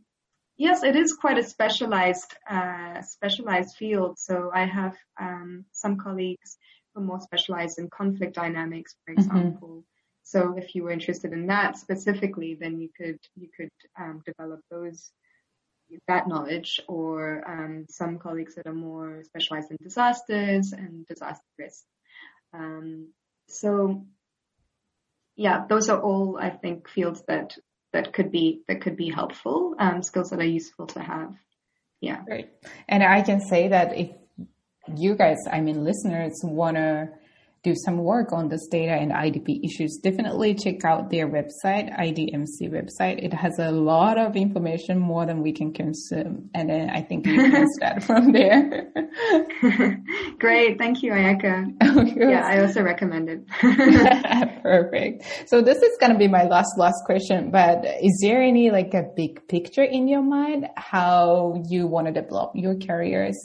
yes, 0.57 0.83
it 0.83 0.95
is 0.95 1.13
quite 1.13 1.37
a 1.37 1.43
specialized 1.43 2.33
uh, 2.49 3.01
specialized 3.01 3.75
field. 3.75 4.17
So 4.17 4.51
I 4.53 4.65
have 4.65 4.95
um, 5.19 5.65
some 5.73 5.97
colleagues 5.97 6.57
who 6.93 7.01
are 7.01 7.05
more 7.05 7.19
specialized 7.19 7.77
in 7.77 7.89
conflict 7.89 8.35
dynamics, 8.35 8.95
for 9.05 9.13
mm-hmm. 9.13 9.21
example. 9.21 9.69
Mm-hmm. 9.69 9.94
So 10.25 10.55
if 10.57 10.73
you 10.73 10.83
were 10.83 10.91
interested 10.91 11.33
in 11.33 11.47
that 11.47 11.77
specifically, 11.77 12.57
then 12.59 12.81
you 12.81 12.89
could 12.97 13.19
you 13.35 13.47
could 13.55 13.69
um, 13.97 14.23
develop 14.25 14.59
those 14.71 15.11
that 16.07 16.27
knowledge, 16.27 16.81
or 16.87 17.43
um, 17.47 17.85
some 17.89 18.17
colleagues 18.17 18.55
that 18.55 18.65
are 18.65 18.73
more 18.73 19.23
specialized 19.23 19.69
in 19.69 19.77
disasters 19.83 20.73
and 20.73 21.05
disaster 21.05 21.45
risk. 21.59 21.83
Um, 22.53 23.09
so 23.47 24.03
yeah, 25.35 25.65
those 25.69 25.89
are 25.89 26.01
all 26.01 26.39
I 26.41 26.49
think 26.49 26.89
fields 26.89 27.21
that 27.27 27.55
that 27.93 28.11
could 28.11 28.31
be 28.31 28.61
that 28.67 28.81
could 28.81 28.97
be 28.97 29.11
helpful, 29.11 29.75
um, 29.77 30.01
skills 30.01 30.31
that 30.31 30.39
are 30.39 30.43
useful 30.43 30.87
to 30.87 31.01
have. 31.01 31.35
Yeah. 32.01 32.21
Right. 32.27 32.49
And 32.89 33.03
I 33.03 33.21
can 33.21 33.41
say 33.41 33.67
that 33.67 33.95
if 33.95 34.09
you 34.95 35.13
guys, 35.15 35.37
I 35.51 35.61
mean 35.61 35.83
listeners, 35.83 36.33
wanna 36.43 37.11
do 37.65 37.73
some 37.75 37.97
work 37.97 38.31
on 38.31 38.47
this 38.47 38.67
data 38.67 38.93
and 38.93 39.11
IDP 39.11 39.65
issues, 39.65 39.97
definitely 39.97 40.53
check 40.53 40.85
out 40.85 41.09
their 41.09 41.27
website, 41.27 41.91
IDMC 41.97 42.69
website. 42.69 43.17
It 43.17 43.33
has 43.33 43.57
a 43.57 43.71
lot 43.71 44.19
of 44.19 44.35
information 44.35 44.99
more 44.99 45.25
than 45.25 45.41
we 45.41 45.51
can 45.51 45.73
consume. 45.73 46.49
And 46.53 46.69
then 46.69 46.91
I 46.91 47.01
think 47.01 47.25
you 47.25 47.35
can 47.35 47.67
start 47.77 48.03
from 48.03 48.31
there. 48.31 48.91
Great. 50.39 50.77
Thank 50.77 51.01
you, 51.01 51.11
Ayaka. 51.11 51.73
yeah, 52.15 52.45
I 52.45 52.61
also 52.61 52.83
recommend 52.83 53.29
it. 53.29 53.47
Perfect. 54.61 55.23
So 55.47 55.61
this 55.63 55.79
is 55.79 55.97
going 55.99 56.13
to 56.13 56.19
be 56.19 56.27
my 56.27 56.43
last, 56.43 56.77
last 56.77 57.03
question, 57.05 57.49
but 57.49 57.83
is 57.83 58.19
there 58.21 58.43
any 58.43 58.69
like 58.69 58.93
a 58.93 59.03
big 59.15 59.47
picture 59.47 59.83
in 59.83 60.07
your 60.07 60.21
mind 60.21 60.67
how 60.77 61.63
you 61.67 61.87
want 61.87 62.05
to 62.05 62.13
develop 62.13 62.51
your 62.53 62.75
careers 62.75 63.35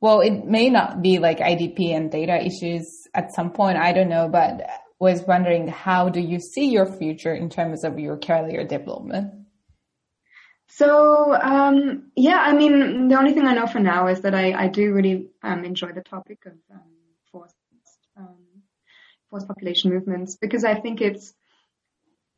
well, 0.00 0.20
it 0.20 0.44
may 0.44 0.70
not 0.70 1.02
be 1.02 1.18
like 1.18 1.38
IDP 1.38 1.94
and 1.94 2.10
data 2.10 2.44
issues 2.44 3.06
at 3.14 3.34
some 3.34 3.50
point. 3.50 3.78
I 3.78 3.92
don't 3.92 4.08
know, 4.08 4.28
but 4.28 4.68
was 4.98 5.22
wondering 5.22 5.68
how 5.68 6.08
do 6.08 6.20
you 6.20 6.40
see 6.40 6.70
your 6.70 6.86
future 6.86 7.34
in 7.34 7.50
terms 7.50 7.84
of 7.84 7.98
your 7.98 8.16
career 8.16 8.66
development? 8.66 9.32
So 10.68 11.34
um, 11.34 12.10
yeah, 12.16 12.38
I 12.38 12.52
mean, 12.52 13.08
the 13.08 13.16
only 13.16 13.32
thing 13.32 13.46
I 13.46 13.54
know 13.54 13.66
for 13.66 13.80
now 13.80 14.08
is 14.08 14.20
that 14.22 14.34
I, 14.34 14.52
I 14.52 14.68
do 14.68 14.92
really 14.92 15.28
um, 15.42 15.64
enjoy 15.64 15.92
the 15.92 16.02
topic 16.02 16.38
of 16.46 16.52
um, 16.72 16.80
forced 17.30 17.54
um, 18.16 18.36
forced 19.30 19.48
population 19.48 19.90
movements 19.90 20.36
because 20.36 20.64
I 20.64 20.74
think 20.74 21.00
it's 21.00 21.34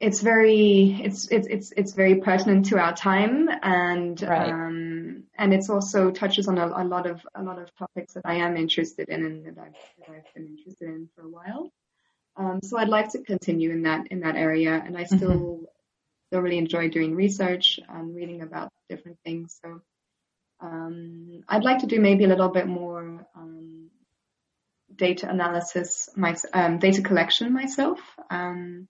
it's 0.01 0.21
very 0.21 1.01
it's 1.03 1.29
it's 1.29 1.49
it's 1.49 1.73
it's 1.77 1.93
very 1.95 2.17
pertinent 2.17 2.67
to 2.67 2.79
our 2.79 2.95
time 2.95 3.49
and 3.63 4.21
right. 4.23 4.49
And 5.39 5.55
it's 5.55 5.71
also 5.71 6.11
touches 6.11 6.49
on 6.49 6.59
a, 6.59 6.67
a, 6.67 6.85
lot 6.85 7.07
of 7.07 7.25
a 7.35 7.43
lot 7.43 7.59
of 7.59 7.75
topics 7.77 8.15
that 8.15 8.27
I 8.27 8.35
am 8.35 8.57
interested 8.57 9.09
in 9.09 9.25
and 9.25 9.47
that 9.47 9.59
I've 9.59 9.73
that 9.99 10.17
I've 10.17 10.35
been 10.35 10.49
interested 10.49 10.89
in 10.89 11.09
for 11.15 11.23
a 11.23 11.29
while. 11.29 11.71
Um, 12.37 12.61
so 12.63 12.77
I'd 12.79 12.89
like 12.89 13.11
to 13.13 13.23
continue 13.23 13.71
in 13.71 13.83
that 13.83 14.09
in 14.11 14.21
that 14.21 14.37
area, 14.37 14.83
and 14.85 14.97
I 14.97 15.05
still 15.05 15.31
mm-hmm. 15.31 15.65
still 16.27 16.41
really 16.41 16.59
enjoy 16.59 16.89
doing 16.89 17.15
research 17.15 17.79
and 17.89 18.15
reading 18.15 18.43
about 18.43 18.73
different 18.89 19.19
things. 19.25 19.59
So 19.63 19.81
um, 20.61 21.43
I'd 21.49 21.65
like 21.65 21.79
to 21.81 21.87
do 21.87 22.01
maybe 22.01 22.25
a 22.25 22.29
little 22.29 22.49
bit 22.49 22.67
more 22.67 23.27
um, 23.37 23.91
data 24.95 25.29
analysis, 25.29 26.09
my 26.17 26.37
um, 26.53 26.79
data 26.79 27.03
collection 27.03 27.53
myself. 27.53 28.01
Um, 28.31 28.89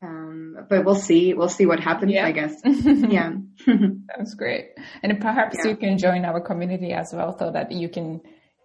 um, 0.00 0.56
but 0.68 0.84
we'll 0.84 0.94
see. 0.94 1.34
We'll 1.34 1.48
see 1.48 1.66
what 1.66 1.80
happens, 1.80 2.12
yeah. 2.12 2.26
I 2.26 2.32
guess. 2.32 2.54
yeah. 2.64 3.32
That's 3.66 4.34
great. 4.34 4.70
And 5.02 5.20
perhaps 5.20 5.56
yeah. 5.58 5.70
you 5.70 5.76
can 5.76 5.98
join 5.98 6.24
our 6.24 6.40
community 6.40 6.92
as 6.92 7.12
well 7.12 7.36
so 7.38 7.50
that 7.50 7.72
you 7.72 7.88
can 7.88 8.20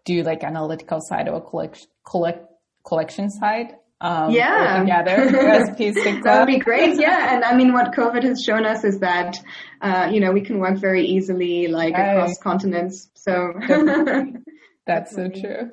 do 0.06 0.22
like 0.24 0.44
analytical 0.44 1.00
side 1.02 1.28
or 1.28 1.42
collect, 1.42 1.88
collect, 2.06 2.46
collection 2.86 3.30
side. 3.30 3.76
Um, 4.00 4.32
yeah. 4.32 4.82
Together 4.82 5.32
that 5.32 6.40
would 6.40 6.48
be 6.48 6.60
great. 6.60 7.00
Yeah. 7.00 7.34
And 7.34 7.44
I 7.44 7.56
mean, 7.56 7.74
what 7.74 7.94
COVID 7.94 8.24
has 8.24 8.44
shown 8.44 8.66
us 8.66 8.84
is 8.84 9.00
that, 9.00 9.38
uh, 9.82 10.10
you 10.12 10.20
know, 10.20 10.32
we 10.32 10.42
can 10.42 10.60
work 10.60 10.78
very 10.78 11.06
easily 11.06 11.68
like 11.68 11.94
right. 11.94 12.16
across 12.16 12.38
continents. 12.38 13.10
So 13.16 13.54
that's 14.86 15.16
so 15.16 15.30
true. 15.30 15.72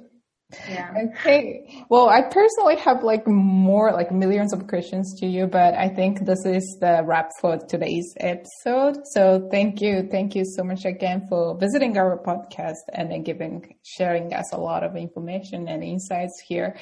Yeah. 0.69 0.93
Okay. 1.11 1.85
Well, 1.89 2.09
I 2.09 2.23
personally 2.23 2.77
have 2.77 3.03
like 3.03 3.27
more 3.27 3.93
like 3.93 4.11
millions 4.11 4.53
of 4.53 4.67
questions 4.67 5.15
to 5.21 5.27
you, 5.27 5.47
but 5.47 5.75
I 5.75 5.89
think 5.89 6.25
this 6.27 6.45
is 6.45 6.79
the 6.81 7.03
wrap 7.05 7.31
for 7.41 7.59
today's 7.59 8.15
episode. 8.19 8.97
So 9.13 9.49
thank 9.51 9.81
you. 9.81 10.09
Thank 10.11 10.35
you 10.35 10.45
so 10.45 10.65
much 10.65 10.85
again 10.85 11.27
for 11.29 11.57
visiting 11.59 11.97
our 11.99 12.19
podcast 12.19 12.83
and 12.93 13.11
then 13.11 13.23
giving, 13.23 13.77
sharing 13.85 14.33
us 14.35 14.53
a 14.53 14.59
lot 14.59 14.83
of 14.83 14.97
information 14.97 15.69
and 15.69 15.85
insights 15.85 16.43
here. 16.47 16.77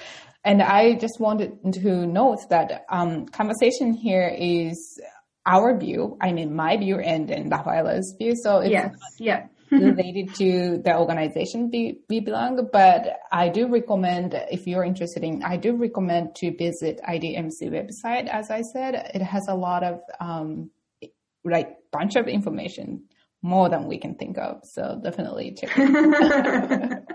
And 0.45 0.63
I 0.63 0.95
just 0.95 1.21
wanted 1.21 1.59
to 1.75 2.07
note 2.07 2.39
that, 2.51 2.85
um, 2.91 3.27
conversation 3.27 3.93
here 3.93 4.35
is 4.39 5.01
our 5.45 5.79
view. 5.79 6.17
I 6.21 6.33
mean, 6.33 6.55
my 6.55 6.77
view 6.77 6.99
and, 7.01 7.31
and 7.31 7.51
Rafaela's 7.51 8.15
view. 8.19 8.35
So 8.37 8.63
yes. 8.63 8.95
Yeah 9.19 9.47
related 9.71 10.35
to 10.37 10.79
the 10.85 10.97
organization 10.97 11.71
we, 11.71 12.01
we 12.09 12.21
belong. 12.21 12.69
But 12.73 13.19
I 13.33 13.49
do 13.49 13.69
recommend, 13.69 14.35
if 14.51 14.67
you're 14.67 14.85
interested 14.85 15.25
in, 15.25 15.43
I 15.43 15.57
do 15.57 15.77
recommend 15.77 16.35
to 16.37 16.57
visit 16.57 17.01
IDMC 17.09 17.71
website. 17.71 18.29
As 18.29 18.51
I 18.51 18.63
said, 18.63 19.11
it 19.15 19.23
has 19.23 19.49
a 19.49 19.55
lot 19.55 19.83
of, 19.83 20.01
um, 20.21 20.71
like 21.45 21.77
bunch 21.93 22.17
of 22.17 22.29
information 22.29 23.05
more 23.43 23.69
than 23.69 23.87
we 23.87 23.99
can 23.99 24.15
think 24.15 24.39
of. 24.39 24.61
So 24.65 25.01
definitely 25.03 25.53
check 25.53 25.71
it. 25.77 27.03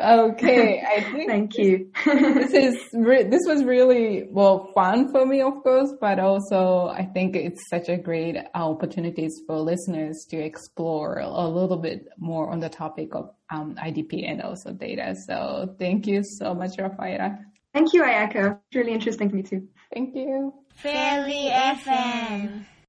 okay, 0.00 0.82
I 0.86 1.02
think. 1.02 1.28
Thank 1.28 1.58
you. 1.58 1.90
this 2.04 2.52
is 2.52 2.76
re- 2.92 3.24
this 3.24 3.42
was 3.46 3.64
really 3.64 4.24
well 4.30 4.70
fun 4.74 5.10
for 5.10 5.26
me, 5.26 5.40
of 5.40 5.62
course, 5.62 5.92
but 6.00 6.18
also 6.18 6.88
I 6.88 7.04
think 7.04 7.36
it's 7.36 7.68
such 7.68 7.88
a 7.88 7.96
great 7.96 8.36
opportunities 8.54 9.40
for 9.46 9.56
listeners 9.58 10.26
to 10.30 10.38
explore 10.38 11.18
a 11.20 11.48
little 11.48 11.76
bit 11.76 12.06
more 12.18 12.50
on 12.50 12.60
the 12.60 12.68
topic 12.68 13.14
of 13.14 13.30
um, 13.50 13.74
IDP 13.76 14.28
and 14.28 14.42
also 14.42 14.72
data. 14.72 15.14
So 15.26 15.74
thank 15.78 16.06
you 16.06 16.22
so 16.24 16.54
much, 16.54 16.78
Rafaela. 16.78 17.38
Thank 17.72 17.92
you, 17.92 18.02
Ayaka. 18.02 18.58
It's 18.66 18.76
really 18.76 18.92
interesting 18.92 19.28
to 19.28 19.34
me 19.34 19.42
too. 19.42 19.68
Thank 19.92 20.14
you. 20.14 20.52
Fairly 20.74 21.50
FM. 21.50 22.66